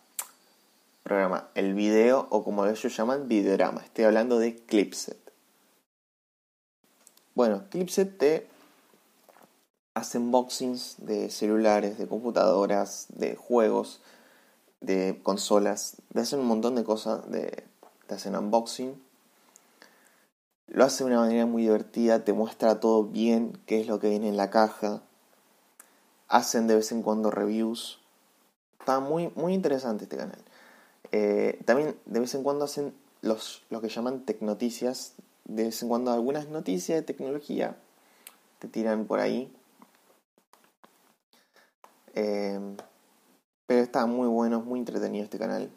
Programa, 1.02 1.48
el 1.54 1.74
video 1.74 2.26
o 2.30 2.44
como 2.44 2.66
ellos 2.66 2.96
llaman, 2.96 3.28
videorama. 3.28 3.80
Estoy 3.80 4.04
hablando 4.04 4.38
de 4.38 4.56
Clipset. 4.56 5.18
Bueno, 7.34 7.64
Clipset 7.70 8.18
te 8.18 8.46
hace 9.94 10.18
unboxings 10.18 10.96
de 10.98 11.30
celulares, 11.30 11.98
de 11.98 12.06
computadoras, 12.06 13.06
de 13.08 13.36
juegos, 13.36 14.00
de 14.80 15.20
consolas, 15.22 15.96
te 16.12 16.20
hacen 16.20 16.40
un 16.40 16.46
montón 16.46 16.74
de 16.74 16.84
cosas, 16.84 17.30
de, 17.30 17.64
te 18.06 18.14
hacen 18.14 18.36
unboxing. 18.36 19.00
Lo 20.66 20.84
hace 20.84 21.04
de 21.04 21.10
una 21.10 21.20
manera 21.20 21.46
muy 21.46 21.62
divertida, 21.62 22.24
te 22.24 22.32
muestra 22.32 22.80
todo 22.80 23.04
bien, 23.04 23.58
qué 23.66 23.80
es 23.80 23.86
lo 23.86 24.00
que 24.00 24.08
viene 24.08 24.28
en 24.28 24.36
la 24.36 24.50
caja. 24.50 25.02
Hacen 26.28 26.66
de 26.66 26.76
vez 26.76 26.92
en 26.92 27.02
cuando 27.02 27.30
reviews. 27.30 27.98
Está 28.82 28.98
muy, 28.98 29.30
muy 29.36 29.54
interesante 29.54 30.04
este 30.04 30.16
canal. 30.16 30.40
Eh, 31.12 31.62
también 31.64 31.96
de 32.04 32.18
vez 32.18 32.34
en 32.34 32.42
cuando 32.42 32.64
hacen 32.64 32.92
los, 33.20 33.62
lo 33.70 33.80
que 33.80 33.88
llaman 33.88 34.24
tecnoticias, 34.24 35.14
de 35.44 35.66
vez 35.66 35.80
en 35.84 35.88
cuando 35.88 36.10
algunas 36.10 36.48
noticias 36.48 36.98
de 36.98 37.02
tecnología 37.02 37.76
te 38.58 38.66
tiran 38.66 39.04
por 39.04 39.20
ahí. 39.20 39.54
Eh, 42.14 42.58
pero 43.66 43.82
está 43.82 44.04
muy 44.06 44.26
bueno, 44.26 44.62
muy 44.62 44.80
entretenido 44.80 45.22
este 45.22 45.38
canal. 45.38 45.70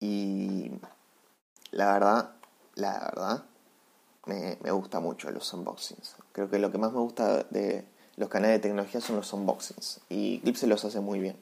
Y 0.00 0.70
la 1.70 1.92
verdad, 1.92 2.34
la 2.76 2.98
verdad, 2.98 3.44
me, 4.24 4.56
me, 4.62 4.70
gusta 4.70 5.00
mucho 5.00 5.30
los 5.30 5.52
unboxings. 5.52 6.16
Creo 6.32 6.48
que 6.48 6.58
lo 6.58 6.72
que 6.72 6.78
más 6.78 6.92
me 6.92 7.00
gusta 7.00 7.42
de 7.50 7.91
los 8.16 8.28
canales 8.28 8.56
de 8.56 8.68
tecnología 8.68 9.00
son 9.00 9.16
los 9.16 9.32
unboxings. 9.32 10.00
Y 10.08 10.40
Clip 10.40 10.56
se 10.56 10.66
los 10.66 10.84
hace 10.84 11.00
muy 11.00 11.18
bien. 11.20 11.36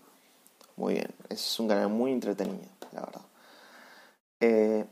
Muy 0.76 0.94
bien. 0.94 1.14
Es 1.28 1.58
un 1.60 1.68
canal 1.68 1.88
muy 1.88 2.12
entretenido, 2.12 2.68
la 2.92 3.00
verdad. 3.00 3.22
Eh, 4.40 4.86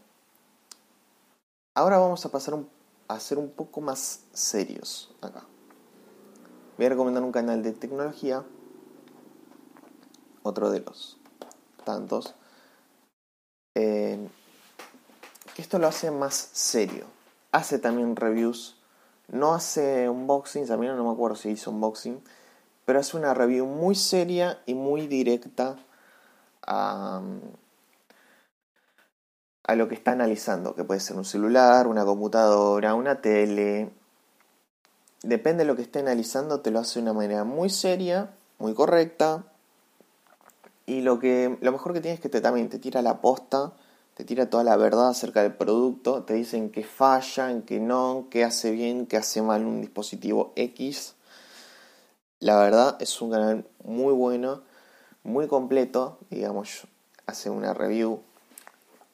Ahora 1.78 1.98
vamos 1.98 2.26
a 2.26 2.28
pasar 2.28 2.58
a 3.06 3.20
ser 3.20 3.38
un 3.38 3.50
poco 3.50 3.80
más 3.80 4.24
serios 4.32 5.14
acá. 5.20 5.44
Voy 6.76 6.86
a 6.86 6.88
recomendar 6.88 7.22
un 7.22 7.30
canal 7.30 7.62
de 7.62 7.70
tecnología, 7.70 8.42
otro 10.42 10.72
de 10.72 10.80
los 10.80 11.16
tantos, 11.84 12.34
eh, 13.76 14.28
esto 15.56 15.78
lo 15.78 15.86
hace 15.86 16.10
más 16.10 16.34
serio. 16.52 17.06
Hace 17.52 17.78
también 17.78 18.16
reviews, 18.16 18.74
no 19.28 19.54
hace 19.54 20.08
unboxings, 20.08 20.70
a 20.70 20.76
mí 20.76 20.86
no 20.86 21.04
me 21.04 21.12
acuerdo 21.12 21.36
si 21.36 21.50
hizo 21.50 21.70
unboxing, 21.70 22.20
pero 22.84 23.00
hace 23.00 23.16
una 23.16 23.34
review 23.34 23.66
muy 23.66 23.94
seria 23.94 24.60
y 24.66 24.74
muy 24.74 25.06
directa 25.06 25.76
a 26.66 27.22
a 29.68 29.74
lo 29.74 29.86
que 29.86 29.94
está 29.94 30.12
analizando, 30.12 30.74
que 30.74 30.82
puede 30.82 30.98
ser 30.98 31.16
un 31.16 31.26
celular, 31.26 31.86
una 31.88 32.06
computadora, 32.06 32.94
una 32.94 33.20
tele. 33.20 33.90
Depende 35.22 35.64
de 35.64 35.66
lo 35.66 35.76
que 35.76 35.82
esté 35.82 35.98
analizando, 35.98 36.60
te 36.62 36.70
lo 36.70 36.78
hace 36.78 36.98
de 36.98 37.02
una 37.02 37.12
manera 37.12 37.44
muy 37.44 37.68
seria, 37.68 38.30
muy 38.58 38.72
correcta. 38.72 39.44
Y 40.86 41.02
lo, 41.02 41.18
que, 41.18 41.58
lo 41.60 41.70
mejor 41.70 41.92
que 41.92 42.00
tiene 42.00 42.14
es 42.14 42.20
que 42.20 42.30
te, 42.30 42.40
también 42.40 42.70
te 42.70 42.78
tira 42.78 43.02
la 43.02 43.20
posta, 43.20 43.72
te 44.18 44.24
tira 44.24 44.50
toda 44.50 44.64
la 44.64 44.76
verdad 44.76 45.10
acerca 45.10 45.42
del 45.42 45.54
producto, 45.54 46.24
te 46.24 46.34
dicen 46.34 46.70
que 46.70 46.82
falla, 46.82 47.62
que 47.64 47.78
no, 47.78 48.26
que 48.30 48.42
hace 48.42 48.72
bien, 48.72 49.06
que 49.06 49.16
hace 49.16 49.42
mal 49.42 49.64
un 49.64 49.80
dispositivo 49.80 50.52
X. 50.56 51.14
La 52.40 52.58
verdad 52.58 52.96
es 52.98 53.22
un 53.22 53.30
canal 53.30 53.64
muy 53.84 54.12
bueno, 54.12 54.62
muy 55.22 55.46
completo, 55.46 56.18
digamos, 56.30 56.88
hace 57.26 57.48
una 57.48 57.74
review 57.74 58.20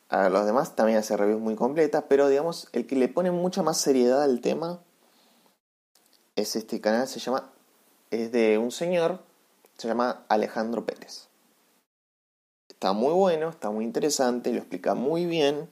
a 0.08 0.30
los 0.30 0.46
demás 0.46 0.74
también 0.74 0.96
hace 0.96 1.18
reviews 1.18 1.42
muy 1.42 1.54
completas, 1.54 2.04
pero 2.08 2.28
digamos, 2.28 2.68
el 2.72 2.86
que 2.86 2.96
le 2.96 3.08
pone 3.08 3.30
mucha 3.30 3.62
más 3.62 3.76
seriedad 3.76 4.22
al 4.22 4.40
tema 4.40 4.80
es 6.34 6.56
este 6.56 6.80
canal, 6.80 7.08
se 7.08 7.20
llama, 7.20 7.50
es 8.10 8.32
de 8.32 8.56
un 8.56 8.70
señor, 8.70 9.20
se 9.76 9.86
llama 9.86 10.24
Alejandro 10.28 10.86
Pérez. 10.86 11.28
Está 12.84 12.92
muy 12.92 13.14
bueno, 13.14 13.48
está 13.48 13.70
muy 13.70 13.82
interesante, 13.82 14.52
lo 14.52 14.58
explica 14.58 14.94
muy 14.94 15.24
bien, 15.24 15.70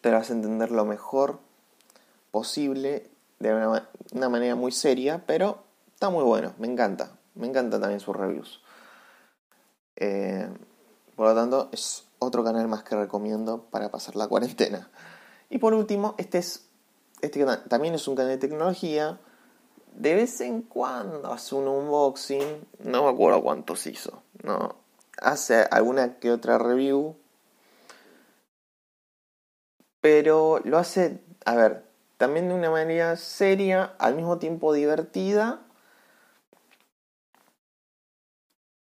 te 0.00 0.10
lo 0.10 0.16
hace 0.16 0.32
entender 0.32 0.70
lo 0.70 0.86
mejor 0.86 1.38
posible, 2.30 3.10
de 3.40 3.54
una, 4.14 4.28
manera 4.30 4.54
muy 4.54 4.72
seria, 4.72 5.22
pero 5.26 5.62
está 5.92 6.08
muy 6.08 6.24
bueno, 6.24 6.54
me 6.56 6.66
encanta, 6.66 7.10
me 7.34 7.46
encanta 7.46 7.78
también 7.78 8.00
sus 8.00 8.16
reviews. 8.16 8.62
Eh, 9.96 10.48
por 11.14 11.26
lo 11.26 11.34
tanto, 11.34 11.68
es 11.72 12.06
otro 12.20 12.42
canal 12.42 12.66
más 12.66 12.82
que 12.82 12.96
recomiendo 12.96 13.64
para 13.64 13.90
pasar 13.90 14.16
la 14.16 14.28
cuarentena. 14.28 14.88
Y 15.50 15.58
por 15.58 15.74
último, 15.74 16.14
este 16.16 16.38
es 16.38 16.70
este 17.20 17.44
también 17.68 17.92
es 17.92 18.08
un 18.08 18.14
canal 18.14 18.30
de 18.30 18.38
tecnología. 18.38 19.20
De 19.94 20.14
vez 20.14 20.40
en 20.40 20.62
cuando 20.62 21.30
hace 21.30 21.54
un 21.54 21.68
unboxing, 21.68 22.66
no 22.78 23.02
me 23.02 23.10
acuerdo 23.10 23.42
cuántos 23.42 23.86
hizo, 23.86 24.22
no. 24.42 24.83
Hace 25.20 25.66
alguna 25.70 26.18
que 26.18 26.30
otra 26.30 26.58
review. 26.58 27.16
Pero 30.00 30.60
lo 30.64 30.78
hace, 30.78 31.22
a 31.44 31.54
ver, 31.54 31.84
también 32.16 32.48
de 32.48 32.54
una 32.54 32.70
manera 32.70 33.16
seria, 33.16 33.94
al 33.98 34.14
mismo 34.14 34.38
tiempo 34.38 34.72
divertida. 34.72 35.60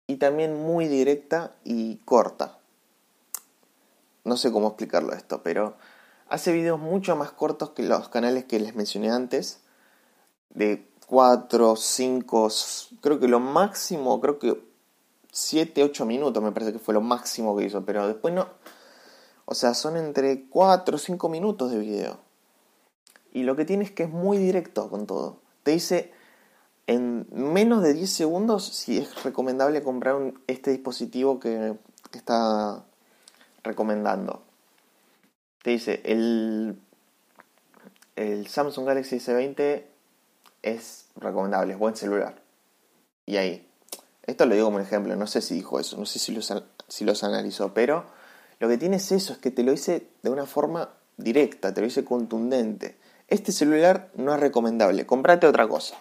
Y 0.08 0.18
también 0.18 0.56
muy 0.56 0.88
directa 0.88 1.56
y 1.64 1.98
corta. 1.98 2.58
No 4.24 4.38
sé 4.38 4.52
cómo 4.52 4.68
explicarlo 4.68 5.14
esto, 5.14 5.44
pero 5.44 5.76
hace 6.30 6.52
videos 6.52 6.80
mucho 6.80 7.16
más 7.16 7.32
cortos 7.32 7.72
que 7.72 7.84
los 7.84 8.10
canales 8.10 8.46
que 8.46 8.60
les 8.60 8.76
mencioné 8.76 9.12
antes, 9.12 9.62
de 10.50 10.88
4, 11.08 11.76
5, 11.76 12.50
creo 13.02 13.20
que 13.20 13.28
lo 13.28 13.40
máximo, 13.40 14.22
creo 14.22 14.40
que 14.40 14.69
7, 15.32 15.84
8 15.84 16.06
minutos 16.06 16.42
me 16.44 16.52
parece 16.52 16.74
que 16.74 16.80
fue 16.80 16.94
lo 16.94 17.02
máximo 17.02 17.56
que 17.56 17.66
hizo, 17.66 17.86
pero 17.86 18.08
después 18.08 18.34
no, 18.34 18.48
o 19.46 19.56
sea, 19.56 19.74
son 19.74 19.98
entre 19.98 20.48
4 20.48 20.96
o 20.96 21.00
5 21.00 21.30
minutos 21.30 21.72
de 21.72 21.80
video. 21.80 22.20
Y 23.32 23.44
lo 23.44 23.56
que 23.56 23.66
tiene 23.66 23.84
es 23.84 23.92
que 23.92 24.04
es 24.04 24.10
muy 24.10 24.38
directo 24.38 24.90
con 24.90 25.06
todo. 25.06 25.42
Te 25.64 25.72
dice 25.72 26.12
en 26.88 27.28
menos 27.32 27.84
de 27.84 27.94
10 27.94 28.10
segundos 28.10 28.66
si 28.66 28.98
es 28.98 29.24
recomendable 29.24 29.84
comprar 29.84 30.34
este 30.48 30.72
dispositivo 30.72 31.40
que, 31.40 31.78
que 32.10 32.18
está 32.18 32.84
recomendando. 33.64 34.42
Te 35.62 35.70
dice, 35.72 36.02
el, 36.06 36.80
el 38.16 38.48
Samsung 38.48 38.88
Galaxy 38.88 39.18
S20 39.18 39.84
es 40.64 41.10
recomendable, 41.16 41.74
es 41.74 41.80
buen 41.80 41.96
celular. 41.96 42.42
Y 43.28 43.38
ahí. 43.38 43.69
Esto 44.30 44.46
lo 44.46 44.54
digo 44.54 44.68
como 44.68 44.80
ejemplo, 44.80 45.16
no 45.16 45.26
sé 45.26 45.42
si 45.42 45.56
dijo 45.56 45.80
eso, 45.80 45.98
no 45.98 46.06
sé 46.06 46.20
si 46.20 46.32
los, 46.34 46.54
si 46.88 47.04
los 47.04 47.24
analizó, 47.24 47.74
pero 47.74 48.06
lo 48.60 48.70
que 48.70 48.78
tiene 48.78 48.98
es 48.98 49.12
eso, 49.12 49.34
es 49.34 49.40
que 49.40 49.50
te 49.50 49.64
lo 49.64 49.72
dice 49.72 50.08
de 50.22 50.30
una 50.30 50.46
forma 50.46 50.90
directa, 51.18 51.74
te 51.74 51.82
lo 51.82 51.86
dice 51.88 52.06
contundente. 52.06 52.96
Este 53.28 53.52
celular 53.52 54.12
no 54.14 54.32
es 54.36 54.40
recomendable, 54.40 55.08
comprate 55.08 55.48
otra 55.48 55.68
cosa. 55.68 55.96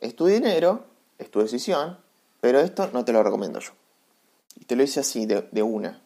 Es 0.00 0.16
tu 0.16 0.24
dinero, 0.24 0.86
es 1.18 1.30
tu 1.30 1.40
decisión, 1.40 1.98
pero 2.40 2.58
esto 2.58 2.88
no 2.94 3.04
te 3.04 3.12
lo 3.12 3.22
recomiendo 3.22 3.60
yo. 3.60 3.72
Y 4.58 4.64
te 4.64 4.74
lo 4.74 4.80
dice 4.82 5.00
así, 5.00 5.26
de, 5.26 5.46
de 5.52 5.62
una 5.62 6.00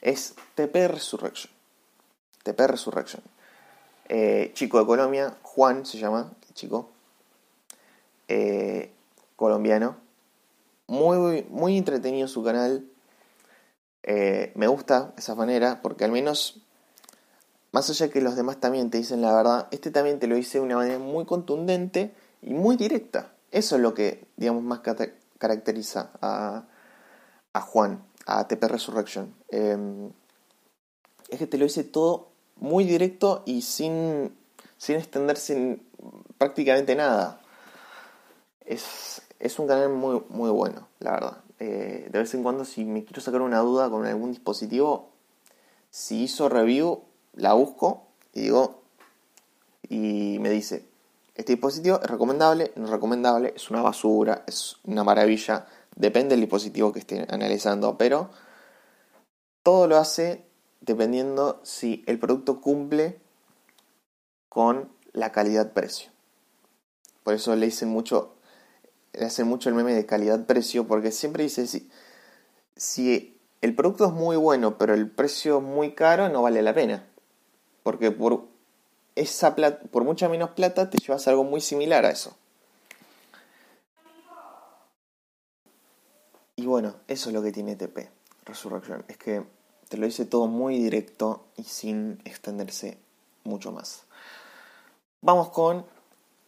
es 0.00 0.34
TP 0.56 0.88
Resurrection. 0.88 1.52
TP 2.42 2.66
Resurrection. 2.66 3.22
Eh, 4.08 4.50
chico 4.52 4.80
de 4.80 4.86
Colombia, 4.86 5.36
Juan 5.42 5.86
se 5.86 5.98
llama, 5.98 6.32
chico. 6.54 6.90
eh, 8.26 8.90
colombiano. 9.36 10.07
Muy, 10.88 11.46
muy 11.48 11.78
entretenido 11.78 12.26
su 12.26 12.42
canal. 12.42 12.84
Eh, 14.02 14.52
me 14.56 14.66
gusta 14.66 15.14
esa 15.16 15.34
manera 15.36 15.80
porque 15.82 16.04
al 16.04 16.10
menos, 16.10 16.62
más 17.72 17.88
allá 17.90 18.10
que 18.10 18.20
los 18.20 18.34
demás 18.34 18.58
también 18.58 18.90
te 18.90 18.98
dicen 18.98 19.20
la 19.20 19.34
verdad, 19.34 19.68
este 19.70 19.90
también 19.90 20.18
te 20.18 20.26
lo 20.26 20.34
dice 20.34 20.58
de 20.58 20.64
una 20.64 20.76
manera 20.76 20.98
muy 20.98 21.26
contundente 21.26 22.12
y 22.42 22.54
muy 22.54 22.76
directa. 22.76 23.32
Eso 23.52 23.76
es 23.76 23.82
lo 23.82 23.94
que, 23.94 24.26
digamos, 24.36 24.62
más 24.62 24.80
caracteriza 25.38 26.10
a, 26.20 26.64
a 27.52 27.60
Juan, 27.60 28.02
a 28.26 28.48
TP 28.48 28.68
Resurrection. 28.68 29.34
Em, 29.50 30.10
es 31.28 31.38
que 31.38 31.46
te 31.46 31.58
lo 31.58 31.64
dice 31.64 31.84
todo 31.84 32.28
muy 32.56 32.84
directo 32.84 33.42
y 33.46 33.62
sin, 33.62 34.36
sin 34.76 34.96
extenderse 34.96 35.52
en 35.54 35.82
prácticamente 36.38 36.94
nada. 36.94 37.40
Es, 38.64 39.22
es 39.38 39.58
un 39.58 39.66
canal 39.66 39.90
muy, 39.90 40.22
muy 40.28 40.50
bueno, 40.50 40.88
la 41.00 41.12
verdad. 41.12 41.38
Eh, 41.60 42.08
de 42.10 42.18
vez 42.18 42.32
en 42.34 42.42
cuando, 42.42 42.64
si 42.64 42.84
me 42.84 43.04
quiero 43.04 43.20
sacar 43.20 43.40
una 43.40 43.60
duda 43.60 43.90
con 43.90 44.06
algún 44.06 44.30
dispositivo, 44.30 45.10
si 45.90 46.22
hizo 46.24 46.48
review, 46.48 47.02
la 47.34 47.52
busco 47.54 48.06
y 48.32 48.42
digo, 48.42 48.82
y 49.88 50.38
me 50.40 50.50
dice, 50.50 50.86
este 51.34 51.52
dispositivo 51.52 52.00
es 52.02 52.08
recomendable, 52.08 52.72
no 52.76 52.84
es 52.84 52.90
recomendable, 52.90 53.52
es 53.56 53.70
una 53.70 53.82
basura, 53.82 54.44
es 54.46 54.76
una 54.84 55.04
maravilla, 55.04 55.66
depende 55.94 56.30
del 56.30 56.40
dispositivo 56.40 56.92
que 56.92 57.00
esté 57.00 57.26
analizando, 57.30 57.96
pero 57.96 58.30
todo 59.62 59.86
lo 59.86 59.96
hace 59.96 60.44
dependiendo 60.80 61.60
si 61.62 62.04
el 62.06 62.18
producto 62.18 62.60
cumple 62.60 63.20
con 64.48 64.90
la 65.12 65.32
calidad-precio. 65.32 66.10
Por 67.22 67.34
eso 67.34 67.54
le 67.56 67.66
dicen 67.66 67.88
mucho, 67.88 68.34
le 69.18 69.26
hacen 69.26 69.46
mucho 69.48 69.68
el 69.68 69.74
meme 69.74 69.94
de 69.94 70.06
calidad-precio, 70.06 70.86
porque 70.86 71.10
siempre 71.10 71.42
dice 71.42 71.66
si, 71.66 71.90
si 72.76 73.40
el 73.60 73.74
producto 73.74 74.06
es 74.06 74.12
muy 74.12 74.36
bueno, 74.36 74.78
pero 74.78 74.94
el 74.94 75.10
precio 75.10 75.60
muy 75.60 75.92
caro, 75.92 76.28
no 76.28 76.42
vale 76.42 76.62
la 76.62 76.74
pena. 76.74 77.04
Porque 77.82 78.10
por 78.10 78.46
esa 79.16 79.56
por 79.56 80.04
mucha 80.04 80.28
menos 80.28 80.50
plata 80.50 80.90
te 80.90 80.98
llevas 80.98 81.26
algo 81.26 81.42
muy 81.42 81.60
similar 81.60 82.04
a 82.04 82.10
eso. 82.10 82.36
Y 86.54 86.66
bueno, 86.66 86.94
eso 87.06 87.30
es 87.30 87.34
lo 87.34 87.42
que 87.42 87.52
tiene 87.52 87.76
TP, 87.76 88.10
Resurrection. 88.44 89.04
Es 89.08 89.16
que 89.16 89.44
te 89.88 89.96
lo 89.96 90.06
dice 90.06 90.24
todo 90.24 90.46
muy 90.46 90.78
directo 90.78 91.44
y 91.56 91.64
sin 91.64 92.20
extenderse 92.24 92.98
mucho 93.44 93.72
más. 93.72 94.02
Vamos 95.20 95.50
con, 95.50 95.84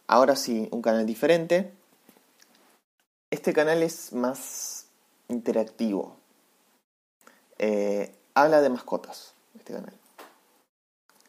ahora 0.07 0.35
sí, 0.35 0.67
un 0.71 0.81
canal 0.81 1.05
diferente. 1.05 1.73
Este 3.31 3.53
canal 3.53 3.81
es 3.81 4.13
más 4.13 4.85
interactivo. 5.27 6.17
Eh, 7.57 8.15
habla 8.35 8.61
de 8.61 8.69
mascotas, 8.69 9.33
este 9.55 9.73
canal 9.73 10.01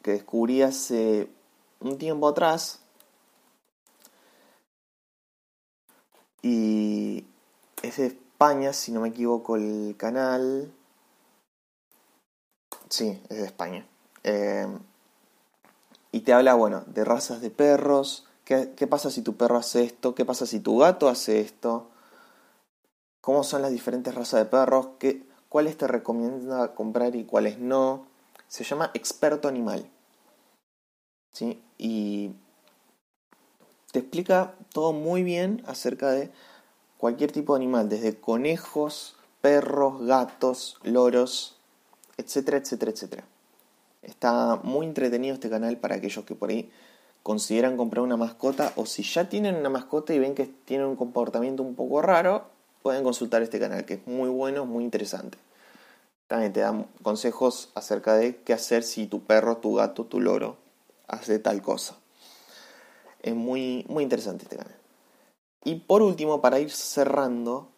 que 0.03 0.13
descubrí 0.13 0.63
hace 0.63 1.29
un 1.81 1.97
tiempo 1.97 2.29
atrás. 2.29 2.81
Y 6.43 7.25
es 7.83 7.97
de 7.97 8.07
España, 8.07 8.73
si 8.73 8.91
no 8.91 9.01
me 9.01 9.09
equivoco, 9.09 9.57
el 9.57 9.95
canal. 9.97 10.73
Sí, 12.89 13.23
es 13.29 13.39
de 13.39 13.45
España. 13.45 13.87
Eh, 14.25 14.67
y 16.11 16.21
te 16.21 16.33
habla, 16.33 16.55
bueno, 16.55 16.83
de 16.87 17.05
razas 17.05 17.41
de 17.41 17.51
perros. 17.51 18.27
¿Qué, 18.45 18.73
¿Qué 18.77 18.89
pasa 18.89 19.11
si 19.11 19.23
tu 19.23 19.37
perro 19.37 19.57
hace 19.57 19.85
esto? 19.85 20.17
¿Qué 20.17 20.25
pasa 20.25 20.47
si 20.47 20.59
tu 20.59 20.79
gato 20.79 21.09
hace 21.09 21.41
esto? 21.41 21.92
¿Cómo 23.23 23.45
son 23.45 23.63
las 23.63 23.71
diferentes 23.71 24.15
razas 24.15 24.41
de 24.41 24.47
perros? 24.47 24.89
¿Qué, 24.99 25.23
¿Cuáles 25.49 25.79
te 25.79 25.87
recomienda 25.87 26.75
comprar 26.75 27.15
y 27.15 27.25
cuáles 27.25 27.59
no? 27.59 28.05
Se 28.49 28.65
llama 28.65 28.91
experto 28.95 29.47
animal. 29.47 29.89
¿Sí? 31.33 31.63
Y 31.79 32.33
te 33.93 34.01
explica 34.01 34.55
todo 34.73 34.93
muy 34.93 35.23
bien 35.23 35.63
acerca 35.67 36.11
de 36.11 36.33
cualquier 36.99 37.31
tipo 37.31 37.55
de 37.55 37.59
animal, 37.59 37.89
desde 37.89 38.19
conejos, 38.19 39.15
perros, 39.41 40.05
gatos, 40.05 40.79
loros, 40.83 41.57
etcétera, 42.17 42.57
etcétera, 42.57 42.91
etcétera. 42.91 43.25
Está 44.03 44.57
muy 44.65 44.85
entretenido 44.85 45.35
este 45.35 45.49
canal 45.49 45.77
para 45.77 45.95
aquellos 45.95 46.25
que 46.25 46.35
por 46.35 46.51
ahí 46.51 46.73
consideran 47.23 47.77
comprar 47.77 48.03
una 48.03 48.17
mascota 48.17 48.73
o 48.75 48.85
si 48.85 49.05
ya 49.05 49.29
tienen 49.29 49.55
una 49.55 49.69
mascota 49.69 50.13
y 50.13 50.19
ven 50.19 50.35
que 50.35 50.47
tiene 50.47 50.85
un 50.87 50.97
comportamiento 50.97 51.63
un 51.63 51.77
poco 51.77 52.03
raro, 52.03 52.51
pueden 52.83 53.05
consultar 53.05 53.43
este 53.43 53.61
canal 53.61 53.85
que 53.85 53.95
es 53.95 54.07
muy 54.07 54.29
bueno, 54.29 54.67
muy 54.67 54.85
interesante. 54.85 55.39
También 56.27 56.53
te 56.53 56.61
dan 56.61 56.87
consejos 57.03 57.71
acerca 57.75 58.15
de 58.15 58.37
qué 58.43 58.53
hacer 58.53 58.83
si 58.83 59.07
tu 59.07 59.23
perro, 59.23 59.59
tu 59.59 59.75
gato, 59.75 60.05
tu 60.05 60.21
loro 60.21 60.57
hace 61.07 61.39
tal 61.39 61.63
cosa. 61.63 61.97
Es 63.23 63.35
muy, 63.35 63.85
muy 63.89 64.03
interesante 64.03 64.45
este 64.45 64.57
canal. 64.57 64.75
Y 65.65 65.77
por 65.77 66.03
último, 66.03 66.41
para 66.41 66.59
ir 66.59 66.71
cerrando, 66.71 67.69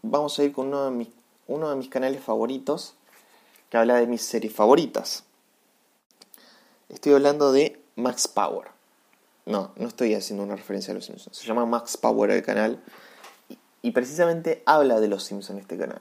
vamos 0.00 0.38
a 0.38 0.44
ir 0.44 0.52
con 0.52 0.68
uno 0.68 0.84
de 0.86 0.90
mis, 0.92 1.08
uno 1.46 1.68
de 1.70 1.76
mis 1.76 1.88
canales 1.88 2.22
favoritos 2.22 2.94
que 3.68 3.76
habla 3.76 3.96
de 3.96 4.06
mis 4.06 4.22
series 4.22 4.54
favoritas. 4.54 5.24
Estoy 6.88 7.14
hablando 7.14 7.52
de 7.52 7.82
Max 7.96 8.28
Power. 8.28 8.68
No, 9.44 9.72
no 9.76 9.88
estoy 9.88 10.14
haciendo 10.14 10.44
una 10.44 10.56
referencia 10.56 10.92
a 10.92 10.94
los 10.94 11.06
Simpsons. 11.06 11.36
Se 11.36 11.46
llama 11.46 11.66
Max 11.66 11.96
Power 11.96 12.30
el 12.30 12.42
canal. 12.42 12.82
Y, 13.82 13.90
precisamente 13.90 14.62
habla 14.64 15.00
de 15.00 15.08
los 15.08 15.24
Simpsons 15.24 15.60
este 15.60 15.76
canal 15.76 16.00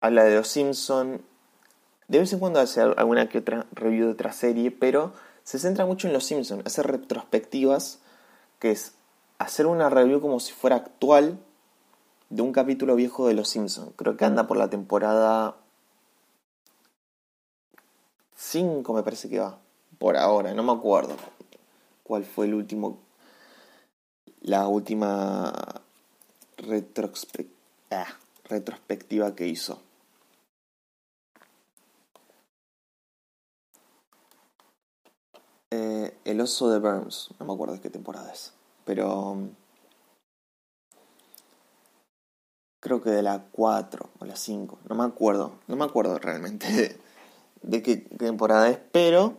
habla 0.00 0.24
de 0.24 0.34
los 0.34 0.48
Simpsons. 0.48 1.20
De 2.08 2.18
vez 2.18 2.32
en 2.32 2.40
cuando 2.40 2.60
hace 2.60 2.80
alguna 2.80 3.28
que 3.28 3.38
otra 3.38 3.66
review 3.72 4.06
de 4.06 4.12
otra 4.12 4.32
serie, 4.32 4.70
pero 4.70 5.12
se 5.44 5.58
centra 5.58 5.86
mucho 5.86 6.08
en 6.08 6.12
los 6.12 6.24
Simpsons, 6.24 6.66
hace 6.66 6.82
retrospectivas, 6.82 8.00
que 8.58 8.72
es 8.72 8.94
hacer 9.38 9.66
una 9.66 9.88
review 9.88 10.20
como 10.20 10.40
si 10.40 10.52
fuera 10.52 10.76
actual 10.76 11.38
de 12.30 12.42
un 12.42 12.52
capítulo 12.52 12.96
viejo 12.96 13.28
de 13.28 13.34
los 13.34 13.48
Simpsons. 13.48 13.92
Creo 13.96 14.16
que 14.16 14.24
anda 14.24 14.46
por 14.46 14.56
la 14.56 14.68
temporada 14.68 15.56
5 18.36 18.92
me 18.92 19.02
parece 19.02 19.28
que 19.28 19.38
va. 19.38 19.58
Por 19.98 20.16
ahora, 20.16 20.54
no 20.54 20.62
me 20.62 20.72
acuerdo 20.72 21.14
cuál 22.02 22.24
fue 22.24 22.46
el 22.46 22.54
último 22.54 22.98
la 24.40 24.66
última 24.66 25.79
ah, 27.90 28.06
retrospectiva 28.44 29.34
que 29.34 29.48
hizo. 29.48 29.80
Eh, 35.72 36.16
el 36.24 36.40
oso 36.40 36.70
de 36.70 36.80
Burns, 36.80 37.30
no 37.38 37.46
me 37.46 37.52
acuerdo 37.52 37.74
de 37.74 37.80
qué 37.80 37.90
temporada 37.90 38.32
es, 38.32 38.52
pero 38.84 39.36
creo 42.80 43.00
que 43.02 43.10
de 43.10 43.22
la 43.22 43.44
4 43.52 44.10
o 44.18 44.24
la 44.24 44.34
5, 44.34 44.78
no 44.88 44.94
me 44.96 45.04
acuerdo, 45.04 45.52
no 45.68 45.76
me 45.76 45.84
acuerdo 45.84 46.18
realmente 46.18 46.98
de, 47.62 47.82
qué, 47.82 47.98
temporada 47.98 48.68
es, 48.68 48.78
pero, 48.90 49.36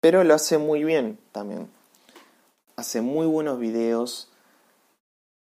pero 0.00 0.24
lo 0.24 0.34
hace 0.34 0.58
muy 0.58 0.84
bien 0.84 1.18
también. 1.32 1.70
Hace 2.76 3.00
muy 3.00 3.26
buenos 3.26 3.58
videos, 3.58 4.28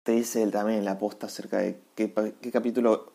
te 0.08 0.14
dice 0.14 0.42
él 0.42 0.50
también 0.50 0.86
la 0.86 0.98
posta 0.98 1.26
acerca 1.26 1.58
de 1.58 1.78
qué, 1.94 2.10
qué 2.40 2.50
capítulo, 2.50 3.12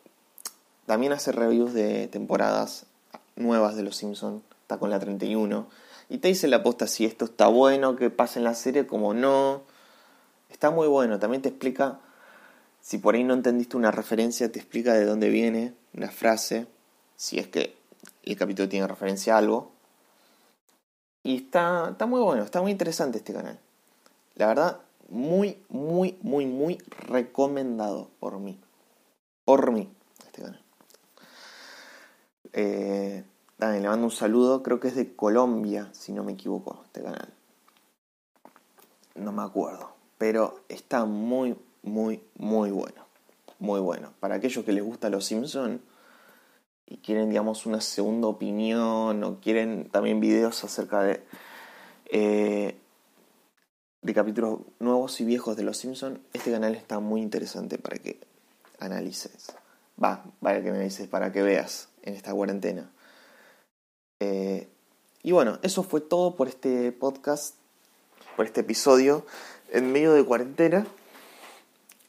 también 0.86 1.10
hace 1.10 1.32
reviews 1.32 1.74
de 1.74 2.06
temporadas 2.06 2.86
nuevas 3.34 3.74
de 3.74 3.82
Los 3.82 3.96
Simpsons, 3.96 4.44
está 4.60 4.78
con 4.78 4.90
la 4.90 5.00
31 5.00 5.66
y 6.08 6.18
te 6.18 6.28
dice 6.28 6.46
la 6.46 6.62
posta 6.62 6.86
si 6.86 7.04
esto 7.04 7.24
está 7.24 7.48
bueno, 7.48 7.96
que 7.96 8.10
pasa 8.10 8.38
en 8.38 8.44
la 8.44 8.54
serie, 8.54 8.86
como 8.86 9.12
no. 9.12 9.62
Está 10.50 10.70
muy 10.70 10.86
bueno, 10.86 11.18
también 11.18 11.42
te 11.42 11.48
explica, 11.48 11.98
si 12.80 12.98
por 12.98 13.16
ahí 13.16 13.24
no 13.24 13.34
entendiste 13.34 13.76
una 13.76 13.90
referencia, 13.90 14.52
te 14.52 14.60
explica 14.60 14.94
de 14.94 15.04
dónde 15.04 15.30
viene 15.30 15.74
una 15.94 16.12
frase, 16.12 16.68
si 17.16 17.40
es 17.40 17.48
que 17.48 17.74
el 18.22 18.36
capítulo 18.36 18.68
tiene 18.68 18.86
referencia 18.86 19.34
a 19.34 19.38
algo. 19.38 19.72
Y 21.24 21.38
está, 21.38 21.88
está 21.90 22.06
muy 22.06 22.20
bueno, 22.20 22.44
está 22.44 22.62
muy 22.62 22.70
interesante 22.70 23.18
este 23.18 23.32
canal. 23.32 23.58
La 24.36 24.46
verdad, 24.46 24.83
muy, 25.08 25.62
muy, 25.68 26.18
muy, 26.22 26.46
muy 26.46 26.78
recomendado 27.08 28.10
por 28.20 28.38
mí. 28.38 28.58
Por 29.44 29.70
mí, 29.72 29.90
este 30.26 30.42
canal. 30.42 30.62
Eh, 32.52 33.24
le 33.58 33.88
mando 33.88 34.06
un 34.06 34.10
saludo, 34.10 34.62
creo 34.62 34.80
que 34.80 34.88
es 34.88 34.94
de 34.94 35.14
Colombia, 35.14 35.88
si 35.92 36.12
no 36.12 36.24
me 36.24 36.32
equivoco, 36.32 36.82
este 36.84 37.02
canal. 37.02 37.32
No 39.14 39.32
me 39.32 39.42
acuerdo, 39.42 39.92
pero 40.18 40.60
está 40.68 41.04
muy, 41.04 41.56
muy, 41.82 42.22
muy 42.36 42.70
bueno. 42.70 43.04
Muy 43.58 43.80
bueno. 43.80 44.12
Para 44.20 44.36
aquellos 44.36 44.64
que 44.64 44.72
les 44.72 44.84
gusta 44.84 45.08
Los 45.08 45.26
Simpsons 45.26 45.80
y 46.86 46.98
quieren, 46.98 47.30
digamos, 47.30 47.66
una 47.66 47.80
segunda 47.80 48.28
opinión 48.28 49.22
o 49.24 49.40
quieren 49.40 49.88
también 49.90 50.20
videos 50.20 50.64
acerca 50.64 51.02
de... 51.02 51.24
Eh, 52.06 52.78
de 54.04 54.12
capítulos 54.12 54.60
nuevos 54.80 55.18
y 55.22 55.24
viejos 55.24 55.56
de 55.56 55.62
Los 55.62 55.78
Simpsons, 55.78 56.20
este 56.34 56.52
canal 56.52 56.74
está 56.74 57.00
muy 57.00 57.22
interesante 57.22 57.78
para 57.78 57.96
que 57.96 58.20
analices. 58.78 59.52
Va, 60.00 60.22
vaya 60.42 60.62
que 60.62 60.68
analices 60.68 61.08
para 61.08 61.32
que 61.32 61.42
veas 61.42 61.88
en 62.02 62.14
esta 62.14 62.34
cuarentena. 62.34 62.90
Eh, 64.20 64.68
y 65.22 65.32
bueno, 65.32 65.58
eso 65.62 65.82
fue 65.82 66.02
todo 66.02 66.36
por 66.36 66.48
este 66.48 66.92
podcast, 66.92 67.54
por 68.36 68.44
este 68.44 68.60
episodio 68.60 69.24
en 69.72 69.90
medio 69.90 70.12
de 70.12 70.22
cuarentena. 70.22 70.86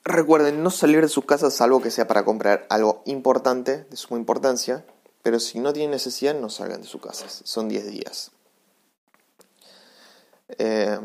Recuerden 0.03 0.63
no 0.63 0.71
salir 0.71 0.99
de 0.99 1.07
sus 1.07 1.23
casas 1.23 1.53
salvo 1.53 1.81
que 1.81 1.91
sea 1.91 2.07
para 2.07 2.25
comprar 2.25 2.67
algo 2.69 3.03
importante, 3.05 3.85
de 3.85 3.95
suma 3.95 4.19
importancia, 4.19 4.85
pero 5.23 5.39
si 5.39 5.59
no 5.59 5.71
tienen 5.71 5.91
necesidad 5.91 6.35
no 6.35 6.49
salgan 6.49 6.81
de 6.81 6.87
sus 6.87 7.01
casas, 7.01 7.41
son 7.45 7.69
10 7.69 7.87
días. 7.87 8.31
Eh, 10.57 10.99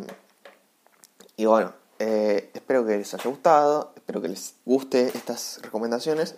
y 1.40 1.46
bueno, 1.46 1.72
eh, 1.98 2.50
espero 2.52 2.84
que 2.84 2.98
les 2.98 3.14
haya 3.14 3.30
gustado, 3.30 3.94
espero 3.96 4.20
que 4.20 4.28
les 4.28 4.56
guste 4.66 5.06
estas 5.06 5.58
recomendaciones. 5.62 6.36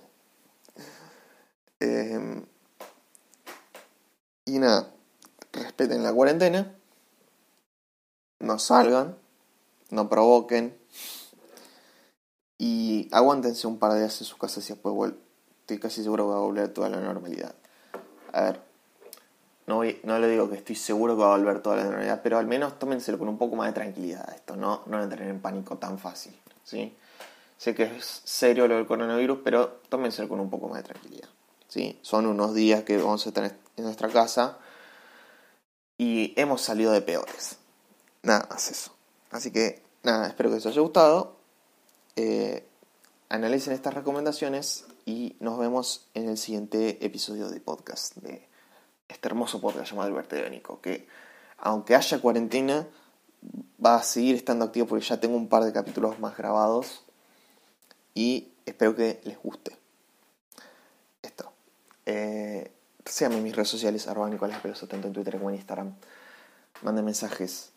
Eh, 1.80 2.44
y 4.44 4.60
nada, 4.60 4.94
respeten 5.52 6.04
la 6.04 6.12
cuarentena, 6.12 6.72
no 8.38 8.60
salgan, 8.60 9.18
no 9.90 10.08
provoquen 10.08 10.78
y 12.58 13.08
aguántense 13.10 13.66
un 13.66 13.80
par 13.80 13.94
de 13.94 14.02
días 14.02 14.20
en 14.20 14.26
sus 14.28 14.38
casas 14.38 14.64
y 14.70 14.74
después. 14.74 15.14
Estoy 15.62 15.80
casi 15.80 16.04
seguro 16.04 16.26
que 16.26 16.30
va 16.30 16.36
a 16.36 16.42
volver 16.42 16.72
toda 16.72 16.88
la 16.88 17.00
normalidad. 17.00 17.56
A 18.32 18.42
ver, 18.42 18.71
no, 19.66 19.82
no 20.02 20.18
le 20.18 20.28
digo 20.28 20.50
que 20.50 20.56
estoy 20.56 20.76
seguro 20.76 21.16
que 21.16 21.22
va 21.22 21.34
a 21.34 21.38
volver 21.38 21.62
toda 21.62 21.76
la 21.76 21.84
normalidad, 21.84 22.20
pero 22.22 22.38
al 22.38 22.46
menos 22.46 22.78
tómenselo 22.78 23.18
con 23.18 23.28
un 23.28 23.38
poco 23.38 23.56
más 23.56 23.68
de 23.68 23.74
tranquilidad 23.74 24.28
esto, 24.34 24.56
no, 24.56 24.82
no 24.86 25.02
entren 25.02 25.28
en 25.28 25.40
pánico 25.40 25.78
tan 25.78 25.98
fácil. 25.98 26.34
¿sí? 26.64 26.96
Sé 27.56 27.74
que 27.74 27.84
es 27.84 28.22
serio 28.24 28.66
lo 28.66 28.76
del 28.76 28.86
coronavirus, 28.86 29.38
pero 29.44 29.80
tómenselo 29.88 30.28
con 30.28 30.40
un 30.40 30.50
poco 30.50 30.68
más 30.68 30.78
de 30.78 30.88
tranquilidad. 30.88 31.28
¿sí? 31.68 31.98
Son 32.02 32.26
unos 32.26 32.54
días 32.54 32.82
que 32.82 32.96
vamos 32.96 33.24
a 33.24 33.28
estar 33.28 33.44
en 33.76 33.84
nuestra 33.84 34.08
casa 34.08 34.58
y 35.96 36.34
hemos 36.36 36.60
salido 36.60 36.92
de 36.92 37.02
peores. 37.02 37.58
Nada 38.22 38.46
más 38.50 38.70
eso. 38.70 38.92
Así 39.30 39.50
que, 39.52 39.82
nada, 40.02 40.26
espero 40.26 40.50
que 40.50 40.56
les 40.56 40.66
haya 40.66 40.80
gustado. 40.80 41.36
Eh, 42.16 42.66
analicen 43.28 43.72
estas 43.72 43.94
recomendaciones 43.94 44.84
y 45.06 45.36
nos 45.40 45.58
vemos 45.58 46.08
en 46.14 46.28
el 46.28 46.36
siguiente 46.36 47.04
episodio 47.04 47.48
de 47.48 47.60
podcast, 47.60 48.16
de 48.16 48.46
este 49.08 49.28
hermoso 49.28 49.60
podcast 49.60 49.90
llamado 49.90 50.08
El 50.08 50.14
Vertedónico, 50.14 50.80
que 50.80 51.06
aunque 51.58 51.94
haya 51.94 52.20
cuarentena, 52.20 52.88
va 53.84 53.96
a 53.96 54.02
seguir 54.02 54.36
estando 54.36 54.64
activo 54.64 54.86
porque 54.86 55.04
ya 55.04 55.20
tengo 55.20 55.36
un 55.36 55.48
par 55.48 55.64
de 55.64 55.72
capítulos 55.72 56.18
más 56.18 56.36
grabados 56.36 57.04
y 58.14 58.52
espero 58.66 58.94
que 58.94 59.20
les 59.24 59.38
guste. 59.38 59.76
Esto. 61.22 61.52
Eh, 62.06 62.70
mis 63.42 63.54
redes 63.54 63.68
sociales, 63.68 64.08
arroba 64.08 64.28
Nicolás 64.28 64.60
Peloso, 64.60 64.86
tanto 64.86 65.06
en 65.06 65.12
Twitter 65.12 65.36
como 65.36 65.50
en 65.50 65.56
Instagram. 65.56 65.94
Manden 66.82 67.04
mensajes, 67.04 67.72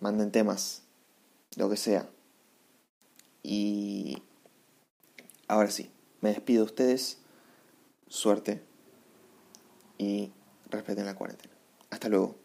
manden 0.00 0.30
temas, 0.32 0.82
lo 1.56 1.70
que 1.70 1.76
sea. 1.76 2.08
Y 3.42 4.22
ahora 5.48 5.70
sí, 5.70 5.90
me 6.20 6.30
despido 6.30 6.64
de 6.64 6.70
ustedes. 6.70 7.18
Suerte 8.08 8.62
y 9.98 10.32
respeten 10.70 11.06
la 11.06 11.14
cuarentena. 11.14 11.54
Hasta 11.90 12.08
luego. 12.08 12.41